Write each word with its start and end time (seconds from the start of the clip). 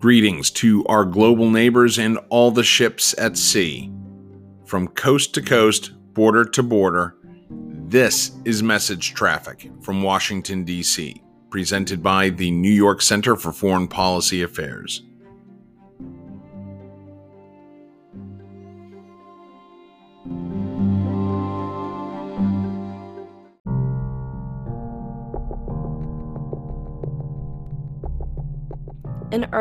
Greetings 0.00 0.50
to 0.52 0.82
our 0.86 1.04
global 1.04 1.50
neighbors 1.50 1.98
and 1.98 2.18
all 2.30 2.50
the 2.50 2.64
ships 2.64 3.14
at 3.18 3.36
sea. 3.36 3.92
From 4.64 4.88
coast 4.88 5.34
to 5.34 5.42
coast, 5.42 5.90
border 6.14 6.46
to 6.46 6.62
border, 6.62 7.16
this 7.50 8.30
is 8.46 8.62
Message 8.62 9.12
Traffic 9.12 9.70
from 9.82 10.02
Washington, 10.02 10.64
D.C., 10.64 11.22
presented 11.50 12.02
by 12.02 12.30
the 12.30 12.50
New 12.50 12.72
York 12.72 13.02
Center 13.02 13.36
for 13.36 13.52
Foreign 13.52 13.88
Policy 13.88 14.40
Affairs. 14.40 15.02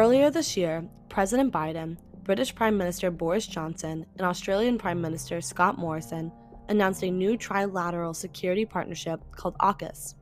Earlier 0.09 0.31
this 0.31 0.57
year, 0.57 0.83
President 1.07 1.53
Biden, 1.53 1.95
British 2.23 2.55
Prime 2.55 2.75
Minister 2.75 3.11
Boris 3.11 3.45
Johnson, 3.45 4.07
and 4.17 4.25
Australian 4.25 4.79
Prime 4.79 4.99
Minister 4.99 5.39
Scott 5.39 5.77
Morrison 5.77 6.31
announced 6.67 7.03
a 7.03 7.11
new 7.11 7.37
trilateral 7.37 8.15
security 8.15 8.65
partnership 8.65 9.21
called 9.35 9.55
AUKUS. 9.59 10.15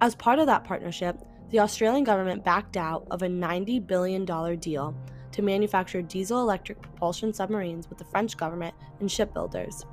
As 0.00 0.16
part 0.16 0.40
of 0.40 0.46
that 0.46 0.64
partnership, 0.64 1.20
the 1.50 1.60
Australian 1.60 2.02
government 2.02 2.44
backed 2.44 2.76
out 2.76 3.06
of 3.12 3.22
a 3.22 3.28
$90 3.28 3.86
billion 3.86 4.24
deal 4.58 4.92
to 5.30 5.40
manufacture 5.40 6.02
diesel 6.02 6.40
electric 6.40 6.82
propulsion 6.82 7.32
submarines 7.32 7.88
with 7.88 7.98
the 7.98 8.04
French 8.06 8.36
government 8.36 8.74
and 8.98 9.08
shipbuilders, 9.08 9.86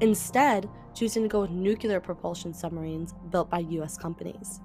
instead, 0.00 0.70
choosing 0.94 1.24
to 1.24 1.28
go 1.28 1.40
with 1.40 1.50
nuclear 1.50 1.98
propulsion 1.98 2.54
submarines 2.54 3.14
built 3.30 3.50
by 3.50 3.58
US 3.58 3.98
companies. 3.98 4.60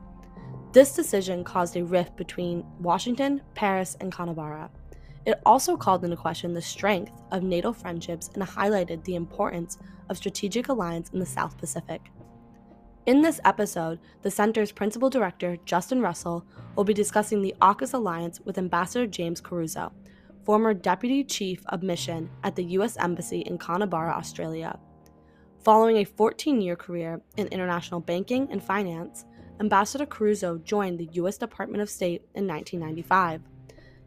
This 0.76 0.94
decision 0.94 1.46
caused 1.46 1.78
a 1.78 1.86
rift 1.86 2.18
between 2.18 2.66
Washington, 2.82 3.40
Paris, 3.54 3.96
and 4.02 4.12
Canberra. 4.12 4.70
It 5.26 5.40
also 5.46 5.78
called 5.78 6.04
into 6.04 6.18
question 6.18 6.54
the 6.54 6.62
strength 6.62 7.14
of 7.32 7.44
NATO 7.44 7.72
friendships 7.72 8.30
and 8.34 8.44
highlighted 8.44 9.02
the 9.06 9.16
importance 9.16 9.78
of 10.10 10.18
strategic 10.18 10.68
alliance 10.68 11.12
in 11.12 11.20
the 11.20 11.26
South 11.26 11.58
Pacific. 11.58 12.12
In 13.06 13.22
this 13.22 13.40
episode, 13.46 14.00
the 14.22 14.30
Center's 14.30 14.74
principal 14.74 15.10
director, 15.10 15.56
Justin 15.64 16.02
Russell, 16.02 16.46
will 16.76 16.84
be 16.84 16.94
discussing 16.94 17.42
the 17.42 17.56
AUKUS 17.62 17.94
alliance 17.94 18.42
with 18.42 18.58
Ambassador 18.58 19.08
James 19.08 19.40
Carouso, 19.40 19.94
former 20.44 20.74
Deputy 20.74 21.24
Chief 21.24 21.64
of 21.68 21.84
Mission 21.84 22.30
at 22.44 22.58
the 22.58 22.66
U.S. 22.76 22.98
Embassy 22.98 23.40
in 23.40 23.58
Canberra, 23.58 24.12
Australia. 24.12 24.78
Following 25.64 26.00
a 26.00 26.04
14 26.04 26.60
year 26.60 26.76
career 26.76 27.22
in 27.38 27.48
international 27.48 28.02
banking 28.02 28.50
and 28.52 28.62
finance, 28.62 29.24
Ambassador 29.60 30.06
Carouso 30.06 30.62
joined 30.64 31.00
the 31.00 31.10
U.S. 31.14 31.38
Department 31.38 31.82
of 31.82 31.90
State 31.90 32.24
in 32.34 32.48
1995. 32.48 33.42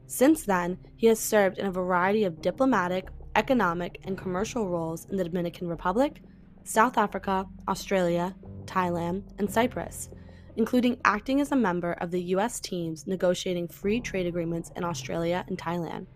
Since 0.06 0.44
then, 0.44 0.78
he 0.96 1.06
has 1.06 1.18
served 1.18 1.58
in 1.58 1.66
a 1.66 1.72
variety 1.72 2.24
of 2.24 2.42
diplomatic, 2.42 3.08
economic, 3.34 4.00
and 4.04 4.18
commercial 4.18 4.68
roles 4.68 5.06
in 5.06 5.16
the 5.16 5.24
Dominican 5.24 5.68
Republic, 5.68 6.22
South 6.64 6.98
Africa, 6.98 7.46
Australia, 7.66 8.34
Thailand, 8.66 9.22
and 9.38 9.50
Cyprus, 9.50 10.10
including 10.56 11.00
acting 11.04 11.40
as 11.40 11.50
a 11.50 11.56
member 11.56 11.92
of 11.92 12.10
the 12.10 12.22
U.S. 12.34 12.60
teams 12.60 13.06
negotiating 13.06 13.68
free 13.68 14.00
trade 14.00 14.26
agreements 14.26 14.70
in 14.76 14.84
Australia 14.84 15.44
and 15.48 15.56
Thailand. 15.56 16.06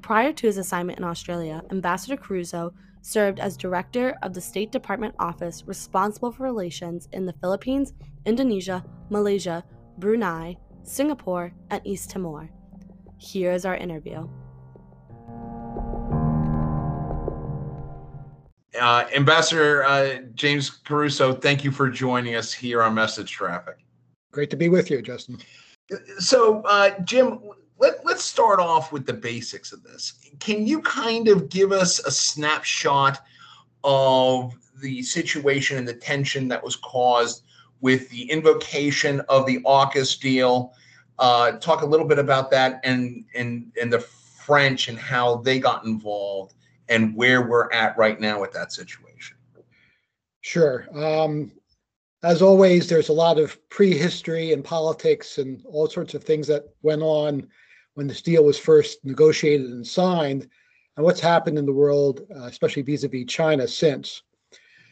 Prior 0.00 0.32
to 0.32 0.46
his 0.46 0.58
assignment 0.58 0.98
in 0.98 1.04
Australia, 1.04 1.62
Ambassador 1.70 2.16
Carouso 2.16 2.72
served 3.04 3.38
as 3.38 3.56
director 3.56 4.16
of 4.22 4.32
the 4.32 4.40
State 4.40 4.72
Department 4.72 5.14
office 5.18 5.62
responsible 5.66 6.32
for 6.32 6.44
relations 6.44 7.08
in 7.12 7.26
the 7.26 7.34
Philippines, 7.34 7.92
Indonesia, 8.24 8.82
Malaysia, 9.10 9.62
Brunei, 9.98 10.56
Singapore, 10.82 11.52
and 11.70 11.82
East 11.84 12.10
Timor. 12.10 12.48
Here 13.18 13.52
is 13.52 13.66
our 13.66 13.76
interview. 13.76 14.26
Uh, 18.80 19.04
Ambassador 19.14 19.84
uh, 19.84 20.16
James 20.34 20.70
Carouso, 20.84 21.40
thank 21.40 21.62
you 21.62 21.70
for 21.70 21.88
joining 21.90 22.34
us 22.34 22.52
here 22.52 22.82
on 22.82 22.94
Message 22.94 23.30
Traffic. 23.30 23.76
Great 24.32 24.50
to 24.50 24.56
be 24.56 24.68
with 24.68 24.90
you, 24.90 25.00
Justin. 25.00 25.38
So, 26.18 26.62
uh, 26.62 26.98
Jim, 27.04 27.38
let, 27.78 28.04
let's 28.04 28.24
start 28.24 28.60
off 28.60 28.92
with 28.92 29.06
the 29.06 29.12
basics 29.12 29.72
of 29.72 29.82
this. 29.82 30.14
Can 30.38 30.66
you 30.66 30.80
kind 30.82 31.28
of 31.28 31.48
give 31.48 31.72
us 31.72 31.98
a 32.00 32.10
snapshot 32.10 33.20
of 33.82 34.54
the 34.80 35.02
situation 35.02 35.76
and 35.78 35.86
the 35.86 35.94
tension 35.94 36.48
that 36.48 36.62
was 36.62 36.76
caused 36.76 37.44
with 37.80 38.08
the 38.10 38.30
invocation 38.30 39.20
of 39.28 39.46
the 39.46 39.60
AUKUS 39.60 40.20
deal? 40.20 40.72
Uh, 41.18 41.52
talk 41.52 41.82
a 41.82 41.86
little 41.86 42.06
bit 42.06 42.18
about 42.18 42.50
that 42.50 42.80
and 42.82 43.24
and 43.34 43.70
and 43.80 43.92
the 43.92 44.00
French 44.00 44.88
and 44.88 44.98
how 44.98 45.36
they 45.36 45.58
got 45.58 45.84
involved 45.84 46.54
and 46.88 47.14
where 47.16 47.48
we're 47.48 47.70
at 47.72 47.96
right 47.96 48.20
now 48.20 48.40
with 48.40 48.52
that 48.52 48.72
situation. 48.72 49.36
Sure. 50.40 50.86
Um, 50.92 51.52
as 52.22 52.42
always, 52.42 52.88
there's 52.88 53.08
a 53.10 53.14
lot 53.14 53.38
of 53.38 53.56
prehistory 53.68 54.52
and 54.52 54.64
politics 54.64 55.38
and 55.38 55.62
all 55.66 55.88
sorts 55.88 56.14
of 56.14 56.24
things 56.24 56.46
that 56.48 56.64
went 56.82 57.02
on 57.02 57.48
when 57.94 58.06
this 58.06 58.22
deal 58.22 58.44
was 58.44 58.58
first 58.58 59.04
negotiated 59.04 59.70
and 59.70 59.86
signed, 59.86 60.48
and 60.96 61.04
what's 61.04 61.20
happened 61.20 61.58
in 61.58 61.66
the 61.66 61.72
world, 61.72 62.22
uh, 62.34 62.44
especially 62.44 62.82
vis-a-vis 62.82 63.24
China 63.26 63.66
since. 63.66 64.22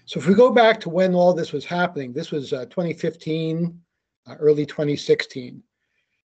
So 0.06 0.18
if 0.18 0.26
we 0.26 0.34
go 0.34 0.50
back 0.50 0.80
to 0.80 0.88
when 0.88 1.14
all 1.14 1.32
this 1.32 1.52
was 1.52 1.64
happening, 1.64 2.12
this 2.12 2.30
was 2.30 2.52
uh, 2.52 2.64
2015, 2.66 3.80
uh, 4.26 4.34
early 4.38 4.66
2016. 4.66 5.62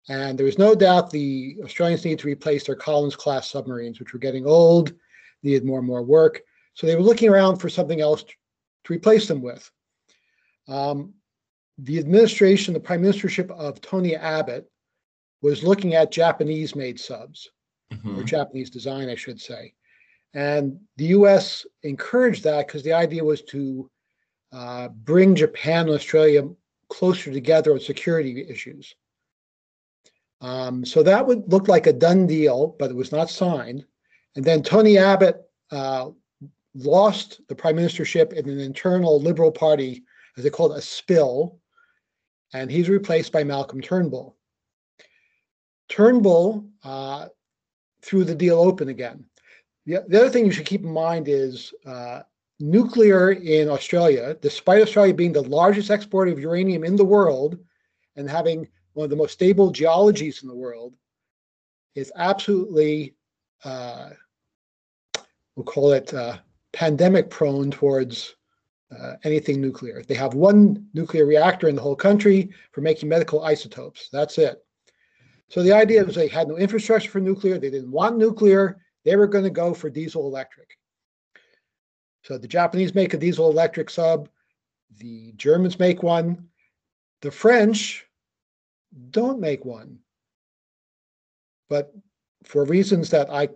And 0.09 0.37
there 0.37 0.45
was 0.45 0.57
no 0.57 0.75
doubt 0.75 1.09
the 1.09 1.57
Australians 1.63 2.03
needed 2.03 2.19
to 2.19 2.27
replace 2.27 2.65
their 2.65 2.75
Collins 2.75 3.15
class 3.15 3.49
submarines, 3.49 3.99
which 3.99 4.11
were 4.11 4.19
getting 4.19 4.45
old, 4.45 4.93
needed 5.43 5.63
more 5.63 5.79
and 5.79 5.87
more 5.87 6.03
work. 6.03 6.41
So 6.73 6.87
they 6.87 6.95
were 6.95 7.01
looking 7.01 7.29
around 7.29 7.57
for 7.57 7.69
something 7.69 8.01
else 8.01 8.23
to, 8.23 8.33
to 8.85 8.93
replace 8.93 9.27
them 9.27 9.41
with. 9.41 9.69
Um, 10.67 11.13
the 11.77 11.99
administration, 11.99 12.73
the 12.73 12.79
prime 12.79 13.01
ministership 13.01 13.49
of 13.51 13.79
Tony 13.81 14.15
Abbott, 14.15 14.69
was 15.43 15.61
looking 15.61 15.93
at 15.93 16.09
Japanese 16.09 16.75
made 16.75 16.99
subs, 16.99 17.49
mm-hmm. 17.93 18.17
or 18.17 18.23
Japanese 18.23 18.69
design, 18.69 19.09
I 19.09 19.15
should 19.15 19.39
say. 19.39 19.73
And 20.33 20.79
the 20.95 21.07
US 21.17 21.65
encouraged 21.83 22.43
that 22.45 22.65
because 22.65 22.81
the 22.81 22.93
idea 22.93 23.23
was 23.23 23.43
to 23.43 23.91
uh, 24.51 24.87
bring 24.87 25.35
Japan 25.35 25.87
and 25.87 25.95
Australia 25.95 26.47
closer 26.89 27.31
together 27.31 27.73
on 27.73 27.79
security 27.79 28.47
issues. 28.49 28.95
Um, 30.41 30.85
so 30.85 31.03
that 31.03 31.25
would 31.25 31.51
look 31.51 31.67
like 31.67 31.87
a 31.87 31.93
done 31.93 32.25
deal, 32.25 32.75
but 32.79 32.89
it 32.89 32.95
was 32.95 33.11
not 33.11 33.29
signed. 33.29 33.85
And 34.35 34.43
then 34.43 34.63
Tony 34.63 34.97
Abbott 34.97 35.41
uh, 35.71 36.09
lost 36.73 37.41
the 37.47 37.55
prime 37.55 37.75
ministership 37.75 38.33
in 38.33 38.49
an 38.49 38.59
internal 38.59 39.21
Liberal 39.21 39.51
Party, 39.51 40.03
as 40.37 40.43
they 40.43 40.49
called 40.49 40.71
it, 40.71 40.79
a 40.79 40.81
spill, 40.81 41.59
and 42.53 42.71
he's 42.71 42.89
replaced 42.89 43.31
by 43.31 43.43
Malcolm 43.43 43.81
Turnbull. 43.81 44.37
Turnbull 45.89 46.65
uh, 46.83 47.27
threw 48.01 48.23
the 48.23 48.35
deal 48.35 48.59
open 48.59 48.89
again. 48.89 49.25
The, 49.85 50.03
the, 50.07 50.19
other 50.19 50.29
thing 50.29 50.45
you 50.45 50.51
should 50.51 50.65
keep 50.65 50.83
in 50.83 50.91
mind 50.91 51.27
is 51.27 51.73
uh, 51.85 52.21
nuclear 52.59 53.31
in 53.31 53.69
Australia, 53.69 54.35
despite 54.41 54.81
Australia 54.81 55.13
being 55.13 55.33
the 55.33 55.41
largest 55.41 55.89
exporter 55.89 56.31
of 56.31 56.39
uranium 56.39 56.83
in 56.83 56.95
the 56.95 57.03
world 57.03 57.57
and 58.15 58.29
having 58.29 58.67
one 58.93 59.05
of 59.05 59.09
the 59.09 59.15
most 59.15 59.33
stable 59.33 59.71
geologies 59.71 60.41
in 60.41 60.47
the 60.47 60.55
world, 60.55 60.93
is 61.95 62.11
absolutely, 62.15 63.15
uh, 63.63 64.09
we'll 65.55 65.65
call 65.65 65.91
it 65.91 66.13
uh, 66.13 66.37
pandemic 66.71 67.29
prone 67.29 67.69
towards 67.69 68.35
uh, 68.97 69.13
anything 69.23 69.59
nuclear. 69.59 70.03
They 70.03 70.15
have 70.15 70.33
one 70.33 70.87
nuclear 70.93 71.25
reactor 71.25 71.67
in 71.67 71.75
the 71.75 71.81
whole 71.81 71.95
country 71.95 72.51
for 72.71 72.81
making 72.81 73.09
medical 73.09 73.43
isotopes. 73.43 74.09
That's 74.11 74.37
it. 74.37 74.62
So 75.49 75.61
the 75.61 75.73
idea 75.73 76.03
was 76.03 76.15
they 76.15 76.27
had 76.27 76.47
no 76.47 76.57
infrastructure 76.57 77.09
for 77.09 77.19
nuclear. 77.19 77.57
They 77.57 77.69
didn't 77.69 77.91
want 77.91 78.17
nuclear. 78.17 78.77
They 79.05 79.15
were 79.15 79.27
going 79.27 79.43
to 79.43 79.49
go 79.49 79.73
for 79.73 79.89
diesel 79.89 80.25
electric. 80.25 80.77
So 82.23 82.37
the 82.37 82.47
Japanese 82.47 82.95
make 82.95 83.13
a 83.13 83.17
diesel 83.17 83.49
electric 83.49 83.89
sub. 83.89 84.29
The 84.97 85.33
Germans 85.33 85.77
make 85.79 86.01
one. 86.01 86.47
The 87.21 87.31
French 87.31 88.05
don't 89.11 89.39
make 89.39 89.65
one. 89.65 89.99
But 91.69 91.93
for 92.43 92.65
reasons 92.65 93.09
that 93.09 93.29
I 93.29 93.49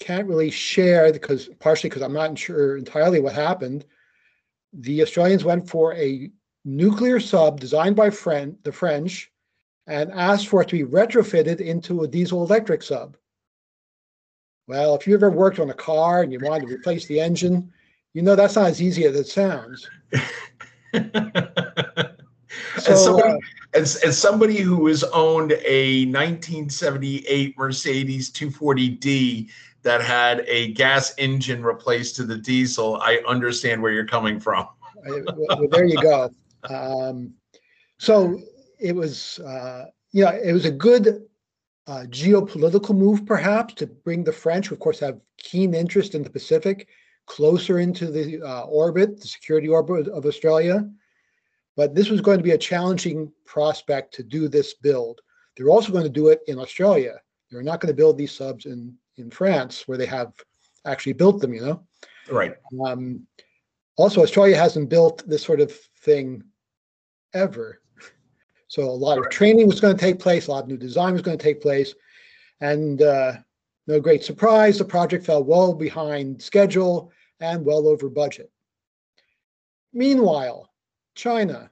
can't 0.00 0.28
really 0.28 0.50
share, 0.50 1.12
because 1.12 1.48
partially 1.58 1.90
because 1.90 2.02
I'm 2.02 2.12
not 2.12 2.38
sure 2.38 2.76
entirely 2.76 3.20
what 3.20 3.34
happened, 3.34 3.84
the 4.72 5.02
Australians 5.02 5.44
went 5.44 5.68
for 5.68 5.94
a 5.94 6.30
nuclear 6.64 7.20
sub 7.20 7.60
designed 7.60 7.96
by 7.96 8.10
Fren- 8.10 8.58
the 8.62 8.72
French 8.72 9.30
and 9.88 10.12
asked 10.12 10.48
for 10.48 10.62
it 10.62 10.68
to 10.68 10.84
be 10.84 10.90
retrofitted 10.90 11.60
into 11.60 12.02
a 12.02 12.08
diesel 12.08 12.44
electric 12.44 12.82
sub. 12.82 13.16
Well, 14.68 14.94
if 14.94 15.06
you 15.06 15.14
ever 15.14 15.30
worked 15.30 15.58
on 15.58 15.70
a 15.70 15.74
car 15.74 16.22
and 16.22 16.30
you 16.30 16.38
wanted 16.38 16.68
to 16.68 16.74
replace 16.74 17.06
the 17.06 17.18
engine, 17.18 17.72
you 18.12 18.20
know 18.20 18.36
that's 18.36 18.56
not 18.56 18.68
as 18.68 18.82
easy 18.82 19.06
as 19.06 19.16
it 19.16 19.26
sounds. 19.26 19.88
so, 22.78 23.18
uh, 23.18 23.38
as, 23.72 23.96
as 23.96 24.18
somebody 24.18 24.58
who 24.58 24.86
has 24.88 25.04
owned 25.04 25.52
a 25.64 26.04
1978 26.04 27.56
Mercedes 27.56 28.30
240D 28.30 29.48
that 29.82 30.02
had 30.02 30.44
a 30.46 30.72
gas 30.74 31.14
engine 31.16 31.62
replaced 31.62 32.16
to 32.16 32.24
the 32.24 32.36
diesel, 32.36 32.96
I 32.96 33.22
understand 33.26 33.80
where 33.80 33.92
you're 33.92 34.06
coming 34.06 34.38
from. 34.38 34.68
well, 35.06 35.66
there 35.70 35.86
you 35.86 36.00
go. 36.00 36.30
Um, 36.68 37.34
so 37.98 38.42
it 38.78 38.94
was, 38.94 39.38
uh, 39.40 39.86
yeah, 40.12 40.32
it 40.32 40.52
was 40.52 40.64
a 40.64 40.70
good 40.70 41.26
uh, 41.86 42.04
geopolitical 42.08 42.96
move, 42.96 43.24
perhaps, 43.26 43.74
to 43.74 43.86
bring 43.86 44.24
the 44.24 44.32
French, 44.32 44.68
who 44.68 44.74
of 44.74 44.80
course 44.80 45.00
have 45.00 45.20
keen 45.38 45.74
interest 45.74 46.14
in 46.14 46.22
the 46.22 46.30
Pacific, 46.30 46.88
closer 47.26 47.78
into 47.78 48.10
the 48.10 48.42
uh, 48.42 48.62
orbit, 48.62 49.20
the 49.20 49.26
security 49.26 49.68
orbit 49.68 50.08
of 50.08 50.26
Australia. 50.26 50.88
But 51.76 51.94
this 51.94 52.10
was 52.10 52.20
going 52.20 52.38
to 52.38 52.44
be 52.44 52.52
a 52.52 52.58
challenging 52.58 53.32
prospect 53.44 54.14
to 54.14 54.22
do 54.22 54.48
this 54.48 54.74
build. 54.74 55.20
They're 55.56 55.70
also 55.70 55.92
going 55.92 56.04
to 56.04 56.10
do 56.10 56.28
it 56.28 56.40
in 56.46 56.58
Australia. 56.58 57.20
They're 57.50 57.62
not 57.62 57.80
going 57.80 57.92
to 57.92 57.96
build 57.96 58.18
these 58.18 58.32
subs 58.32 58.66
in 58.66 58.94
in 59.16 59.30
France, 59.30 59.88
where 59.88 59.98
they 59.98 60.06
have 60.06 60.32
actually 60.84 61.14
built 61.14 61.40
them. 61.40 61.54
You 61.54 61.60
know, 61.62 61.86
right? 62.30 62.54
Um, 62.84 63.26
also, 63.96 64.22
Australia 64.22 64.56
hasn't 64.56 64.90
built 64.90 65.26
this 65.26 65.42
sort 65.42 65.60
of 65.60 65.72
thing 66.02 66.44
ever. 67.34 67.80
So 68.68 68.82
a 68.82 68.90
lot 68.90 69.18
of 69.18 69.30
training 69.30 69.66
was 69.66 69.80
going 69.80 69.96
to 69.96 70.00
take 70.00 70.18
place, 70.18 70.46
a 70.46 70.52
lot 70.52 70.64
of 70.64 70.68
new 70.68 70.76
design 70.76 71.14
was 71.14 71.22
going 71.22 71.38
to 71.38 71.42
take 71.42 71.60
place, 71.60 71.94
and 72.60 73.00
uh, 73.02 73.32
no 73.86 73.98
great 73.98 74.22
surprise, 74.22 74.78
the 74.78 74.84
project 74.84 75.24
fell 75.24 75.42
well 75.42 75.74
behind 75.74 76.40
schedule 76.40 77.10
and 77.40 77.64
well 77.64 77.88
over 77.88 78.08
budget. 78.10 78.50
Meanwhile, 79.92 80.70
China. 81.14 81.70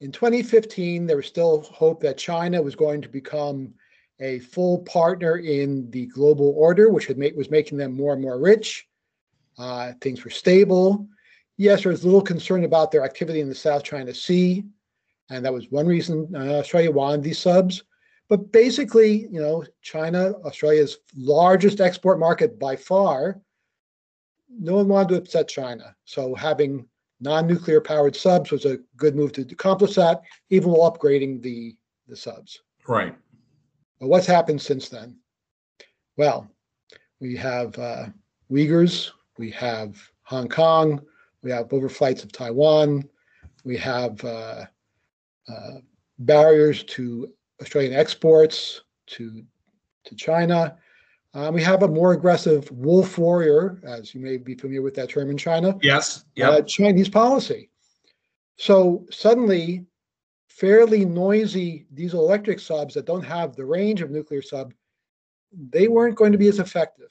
In 0.00 0.12
2015, 0.12 1.06
there 1.06 1.16
was 1.16 1.26
still 1.26 1.62
hope 1.62 2.00
that 2.02 2.18
China 2.18 2.60
was 2.62 2.76
going 2.76 3.00
to 3.02 3.08
become 3.08 3.72
a 4.20 4.40
full 4.40 4.78
partner 4.80 5.38
in 5.38 5.90
the 5.90 6.06
global 6.06 6.54
order, 6.56 6.90
which 6.90 7.08
was 7.08 7.50
making 7.50 7.78
them 7.78 7.96
more 7.96 8.12
and 8.12 8.22
more 8.22 8.40
rich. 8.40 8.86
Uh, 9.56 9.92
things 10.00 10.24
were 10.24 10.30
stable. 10.30 11.08
Yes, 11.56 11.82
there 11.82 11.90
was 11.90 12.02
a 12.02 12.06
little 12.06 12.22
concern 12.22 12.64
about 12.64 12.90
their 12.90 13.04
activity 13.04 13.40
in 13.40 13.48
the 13.48 13.54
South 13.54 13.82
China 13.82 14.14
Sea, 14.14 14.64
and 15.30 15.44
that 15.44 15.52
was 15.52 15.70
one 15.70 15.86
reason 15.86 16.30
uh, 16.34 16.58
Australia 16.58 16.90
wanted 16.90 17.22
these 17.22 17.38
subs. 17.38 17.84
But 18.28 18.52
basically, 18.52 19.26
you 19.30 19.40
know, 19.40 19.64
China, 19.80 20.32
Australia's 20.44 20.98
largest 21.16 21.80
export 21.80 22.18
market 22.18 22.58
by 22.58 22.76
far, 22.76 23.40
no 24.50 24.74
one 24.74 24.88
wanted 24.88 25.08
to 25.10 25.16
upset 25.16 25.48
China. 25.48 25.94
So 26.04 26.34
having 26.34 26.86
non-nuclear 27.20 27.80
powered 27.80 28.14
subs 28.14 28.50
was 28.50 28.64
a 28.64 28.78
good 28.96 29.16
move 29.16 29.32
to 29.32 29.42
accomplish 29.42 29.94
that, 29.94 30.20
even 30.50 30.70
while 30.70 30.92
upgrading 30.92 31.42
the 31.42 31.76
the 32.06 32.16
subs. 32.16 32.60
Right. 32.86 33.14
But 34.00 34.08
what's 34.08 34.26
happened 34.26 34.62
since 34.62 34.88
then? 34.88 35.18
Well, 36.16 36.50
we 37.20 37.36
have 37.36 37.78
uh, 37.78 38.06
Uyghurs, 38.50 39.10
we 39.36 39.50
have 39.50 39.96
Hong 40.22 40.48
Kong, 40.48 41.00
we 41.42 41.50
have 41.50 41.68
overflights 41.68 42.24
of 42.24 42.32
Taiwan, 42.32 43.04
we 43.64 43.76
have 43.76 44.24
uh, 44.24 44.64
uh, 45.48 45.78
barriers 46.18 46.84
to 46.84 47.32
Australian 47.60 47.92
exports 47.92 48.82
to 49.06 49.42
to 50.04 50.14
China. 50.14 50.76
Um, 51.34 51.54
we 51.54 51.62
have 51.62 51.82
a 51.82 51.88
more 51.88 52.12
aggressive 52.12 52.70
wolf 52.70 53.18
warrior, 53.18 53.80
as 53.84 54.14
you 54.14 54.20
may 54.20 54.38
be 54.38 54.54
familiar 54.54 54.82
with 54.82 54.94
that 54.94 55.10
term 55.10 55.30
in 55.30 55.36
China. 55.36 55.76
Yes. 55.82 56.24
Yeah. 56.34 56.50
Uh, 56.50 56.62
Chinese 56.62 57.08
policy. 57.08 57.70
So 58.56 59.06
suddenly, 59.10 59.84
fairly 60.48 61.04
noisy 61.04 61.86
diesel 61.94 62.20
electric 62.20 62.58
subs 62.58 62.94
that 62.94 63.06
don't 63.06 63.24
have 63.24 63.54
the 63.54 63.64
range 63.64 64.00
of 64.00 64.10
nuclear 64.10 64.42
sub, 64.42 64.72
they 65.70 65.86
weren't 65.86 66.16
going 66.16 66.32
to 66.32 66.38
be 66.38 66.48
as 66.48 66.58
effective 66.58 67.10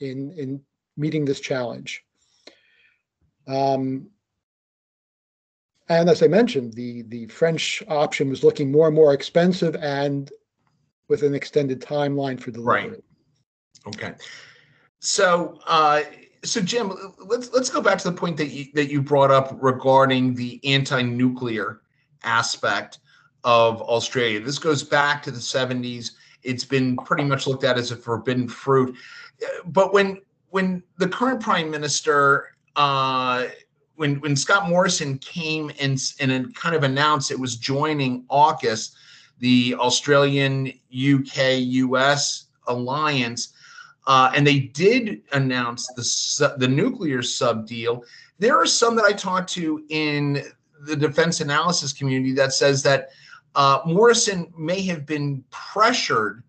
in 0.00 0.32
in 0.32 0.60
meeting 0.96 1.24
this 1.24 1.40
challenge. 1.40 2.04
Um, 3.46 4.10
and 5.88 6.10
as 6.10 6.22
I 6.22 6.26
mentioned, 6.26 6.74
the, 6.74 7.02
the 7.02 7.26
French 7.26 7.82
option 7.88 8.28
was 8.28 8.44
looking 8.44 8.70
more 8.70 8.86
and 8.86 8.96
more 8.96 9.14
expensive 9.14 9.74
and 9.76 10.30
with 11.08 11.22
an 11.22 11.34
extended 11.34 11.80
timeline 11.80 12.38
for 12.38 12.50
delivery. 12.50 12.90
Right. 12.90 13.04
Okay. 13.86 14.14
So, 15.00 15.60
uh, 15.66 16.02
so 16.44 16.60
Jim, 16.60 16.92
let's 17.18 17.52
let's 17.52 17.70
go 17.70 17.80
back 17.80 17.98
to 17.98 18.10
the 18.10 18.16
point 18.16 18.36
that 18.36 18.48
you 18.48 18.66
that 18.74 18.90
you 18.90 19.00
brought 19.02 19.30
up 19.30 19.56
regarding 19.60 20.34
the 20.34 20.60
anti-nuclear 20.64 21.80
aspect 22.22 22.98
of 23.44 23.80
Australia. 23.82 24.40
This 24.40 24.58
goes 24.58 24.82
back 24.82 25.22
to 25.24 25.30
the 25.30 25.38
70s. 25.38 26.12
It's 26.42 26.64
been 26.64 26.96
pretty 26.98 27.24
much 27.24 27.46
looked 27.46 27.64
at 27.64 27.78
as 27.78 27.90
a 27.90 27.96
forbidden 27.96 28.48
fruit. 28.48 28.94
But 29.66 29.92
when 29.92 30.20
when 30.50 30.82
the 30.98 31.08
current 31.08 31.40
prime 31.40 31.70
minister 31.70 32.48
uh, 32.76 33.46
when 33.98 34.20
when 34.20 34.36
Scott 34.36 34.68
Morrison 34.68 35.18
came 35.18 35.72
and 35.80 36.00
and 36.20 36.54
kind 36.54 36.76
of 36.76 36.84
announced 36.84 37.32
it 37.32 37.38
was 37.38 37.56
joining 37.56 38.22
AUKUS, 38.30 38.94
the 39.40 39.74
Australian 39.74 40.68
UK 40.68 41.58
US 41.58 42.46
alliance, 42.68 43.54
uh, 44.06 44.30
and 44.34 44.46
they 44.46 44.60
did 44.60 45.22
announce 45.32 45.88
the 45.88 46.54
the 46.58 46.68
nuclear 46.68 47.22
sub 47.22 47.66
deal. 47.66 48.04
There 48.38 48.56
are 48.56 48.66
some 48.66 48.94
that 48.96 49.04
I 49.04 49.12
talked 49.12 49.50
to 49.54 49.84
in 49.88 50.44
the 50.82 50.94
defense 50.94 51.40
analysis 51.40 51.92
community 51.92 52.32
that 52.34 52.52
says 52.52 52.84
that 52.84 53.08
uh, 53.56 53.80
Morrison 53.84 54.52
may 54.56 54.80
have 54.82 55.06
been 55.06 55.42
pressured 55.50 56.44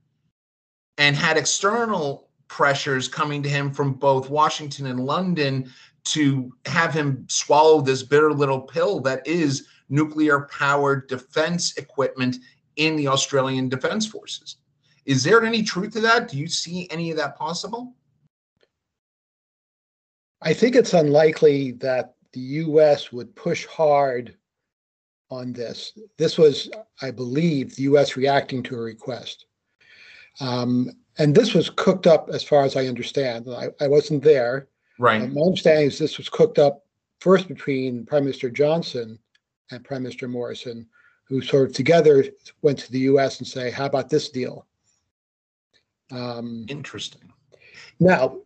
and 1.00 1.16
had 1.16 1.36
external 1.36 2.30
pressures 2.48 3.07
coming 3.07 3.42
to 3.42 3.50
him 3.50 3.72
from 3.72 3.94
both 3.94 4.30
Washington 4.30 4.86
and 4.88 5.00
London 5.00 5.72
to 6.13 6.53
have 6.65 6.94
him 6.94 7.25
swallow 7.29 7.81
this 7.81 8.03
bitter 8.03 8.33
little 8.33 8.61
pill 8.61 9.00
that 9.01 9.25
is 9.27 9.67
nuclear 9.89 10.41
powered 10.51 11.07
defense 11.07 11.75
equipment 11.77 12.38
in 12.75 12.95
the 12.95 13.07
Australian 13.07 13.69
Defense 13.69 14.06
Forces. 14.06 14.57
Is 15.06 15.23
there 15.23 15.44
any 15.44 15.63
truth 15.63 15.94
to 15.94 16.01
that? 16.01 16.29
Do 16.29 16.38
you 16.38 16.47
see 16.47 16.88
any 16.91 17.11
of 17.11 17.17
that 17.17 17.38
possible? 17.38 17.94
I 20.41 20.53
think 20.53 20.75
it's 20.75 20.94
unlikely 20.94 21.71
that 21.73 22.15
the 22.31 22.39
US 22.39 23.12
would 23.12 23.35
push 23.35 23.65
hard 23.65 24.38
on 25.29 25.53
this. 25.53 25.98
This 26.17 26.38
was, 26.38 26.69
I 27.01 27.12
believe, 27.12 27.75
the 27.75 27.84
US 27.84 28.15
reacting 28.15 28.63
to 28.63 28.75
a 28.75 28.79
request. 28.79 29.45
Um, 30.39 30.91
and 31.17 31.36
this 31.36 31.53
was 31.53 31.69
cooked 31.69 32.07
up, 32.07 32.29
as 32.29 32.43
far 32.43 32.63
as 32.63 32.75
I 32.75 32.86
understand. 32.86 33.48
I, 33.50 33.69
I 33.81 33.88
wasn't 33.88 34.24
there, 34.24 34.69
Right. 35.00 35.22
Uh, 35.24 35.27
my 35.27 35.41
understanding 35.41 35.88
is 35.88 35.98
this 35.98 36.18
was 36.18 36.29
cooked 36.29 36.60
up 36.60 36.86
first 37.20 37.48
between 37.48 38.06
Prime 38.06 38.25
Minister 38.25 38.50
Johnson 38.50 39.18
and 39.72 39.84
Prime 39.84 40.03
Minister 40.03 40.27
Morrison, 40.27 40.86
who 41.24 41.41
sort 41.41 41.70
of 41.70 41.75
together 41.75 42.25
went 42.62 42.77
to 42.79 42.91
the 42.91 43.00
U.S. 43.00 43.39
and 43.39 43.48
say, 43.48 43.72
"How 43.72 43.86
about 43.86 44.10
this 44.10 44.29
deal?" 44.29 44.68
Um, 46.12 46.65
Interesting. 46.68 47.32
Now, 48.00 48.39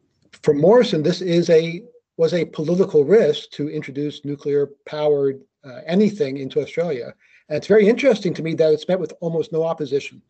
for 0.43 0.53
Morrison, 0.53 1.01
this 1.01 1.21
is 1.21 1.49
a 1.49 1.83
was 2.17 2.33
a 2.35 2.45
political 2.45 3.03
risk 3.03 3.49
to 3.51 3.69
introduce 3.69 4.23
nuclear 4.23 4.69
powered 4.85 5.41
uh, 5.65 5.81
anything 5.87 6.37
into 6.37 6.61
Australia, 6.61 7.15
and 7.49 7.57
it's 7.57 7.67
very 7.67 7.87
interesting 7.87 8.33
to 8.35 8.43
me 8.43 8.53
that 8.53 8.71
it's 8.71 8.87
met 8.87 8.99
with 8.99 9.13
almost 9.21 9.51
no 9.51 9.63
opposition. 9.63 10.21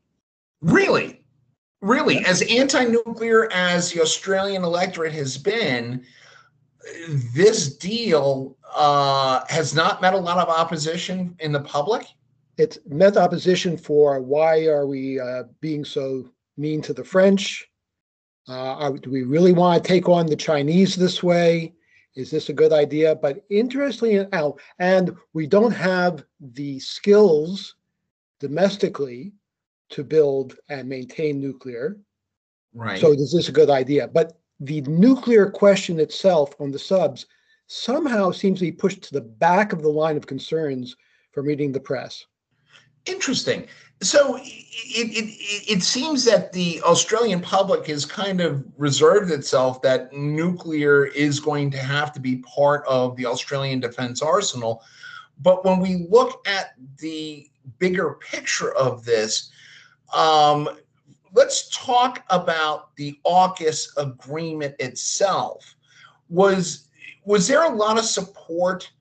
Really, 0.62 1.23
really, 1.84 2.26
as 2.26 2.42
anti-nuclear 2.44 3.52
as 3.52 3.92
the 3.92 4.02
Australian 4.02 4.64
electorate 4.64 5.12
has 5.12 5.38
been, 5.38 6.04
this 7.36 7.76
deal 7.76 8.58
uh, 8.74 9.44
has 9.50 9.76
not 9.76 10.02
met 10.02 10.14
a 10.14 10.18
lot 10.18 10.38
of 10.38 10.48
opposition 10.48 11.36
in 11.40 11.52
the 11.52 11.60
public. 11.60 12.06
It's 12.58 12.80
met 12.88 13.18
opposition 13.18 13.78
for 13.78 14.22
why 14.22 14.66
are 14.68 14.88
we 14.88 15.20
uh, 15.20 15.44
being 15.60 15.84
so 15.84 16.30
mean 16.58 16.82
to 16.84 16.94
the 16.94 17.04
French? 17.04 17.70
Uh, 18.48 18.54
are, 18.54 18.98
do 18.98 19.12
we 19.12 19.24
really 19.24 19.54
want 19.54 19.84
to 19.84 19.88
take 19.88 20.08
on 20.08 20.26
the 20.26 20.36
Chinese 20.36 20.96
this 20.96 21.22
way? 21.22 21.74
Is 22.16 22.32
this 22.32 22.50
a 22.50 22.54
good 22.54 22.72
idea? 22.72 23.16
But 23.16 23.44
interestingly 23.50 24.26
and 24.80 25.16
we 25.34 25.48
don't 25.48 25.72
have 25.72 26.24
the 26.40 26.80
skills 26.80 27.76
domestically 28.40 29.34
to 29.90 30.04
build 30.04 30.56
and 30.70 30.88
maintain 30.88 31.40
nuclear. 31.40 31.98
Right. 32.74 33.00
So 33.00 33.12
this 33.12 33.22
is 33.22 33.34
this 33.34 33.50
a 33.50 33.54
good 33.54 33.70
idea? 33.70 34.08
But 34.08 34.40
the 34.60 34.82
nuclear 34.82 35.50
question 35.50 36.00
itself 36.00 36.56
on 36.60 36.72
the 36.72 36.80
subs 36.80 37.26
somehow 37.68 38.32
seems 38.32 38.60
to 38.60 38.66
be 38.66 38.72
pushed 38.72 39.04
to 39.04 39.14
the 39.14 39.22
back 39.22 39.74
of 39.74 39.82
the 39.82 39.90
line 39.90 40.18
of 40.18 40.28
concerns 40.28 40.96
for 41.32 41.44
reading 41.44 41.72
the 41.72 41.80
press. 41.80 42.26
Interesting. 43.06 43.68
So 44.02 44.38
it, 44.38 44.44
it, 44.46 45.76
it 45.78 45.84
seems 45.84 46.26
that 46.26 46.52
the 46.54 46.82
Australian 46.84 47.42
public 47.42 47.88
has 47.88 48.06
kind 48.06 48.42
of 48.42 48.64
reserved 48.78 49.32
itself 49.32 49.82
that 49.82 50.14
nuclear 50.14 51.06
is 51.08 51.40
going 51.40 51.72
to 51.72 51.78
have 51.78 52.14
to 52.14 52.20
be 52.20 52.38
part 52.38 52.86
of 52.86 53.16
the 53.16 53.26
Australian 53.26 53.80
defense 53.80 54.22
arsenal. 54.22 54.84
But 55.40 55.66
when 55.66 55.80
we 55.80 56.08
look 56.10 56.46
at 56.48 56.74
the 57.00 57.50
bigger 57.80 58.12
picture 58.16 58.74
of 58.76 59.06
this, 59.06 59.52
um, 60.14 60.70
let's 61.34 61.70
talk 61.70 62.24
about 62.30 62.96
the 62.96 63.20
AUKUS 63.26 63.90
agreement 63.98 64.76
itself. 64.80 65.76
Was 66.30 66.88
was 67.26 67.48
there 67.48 67.64
a 67.64 67.76
lot 67.76 67.98
of 67.98 68.06
support 68.06 68.92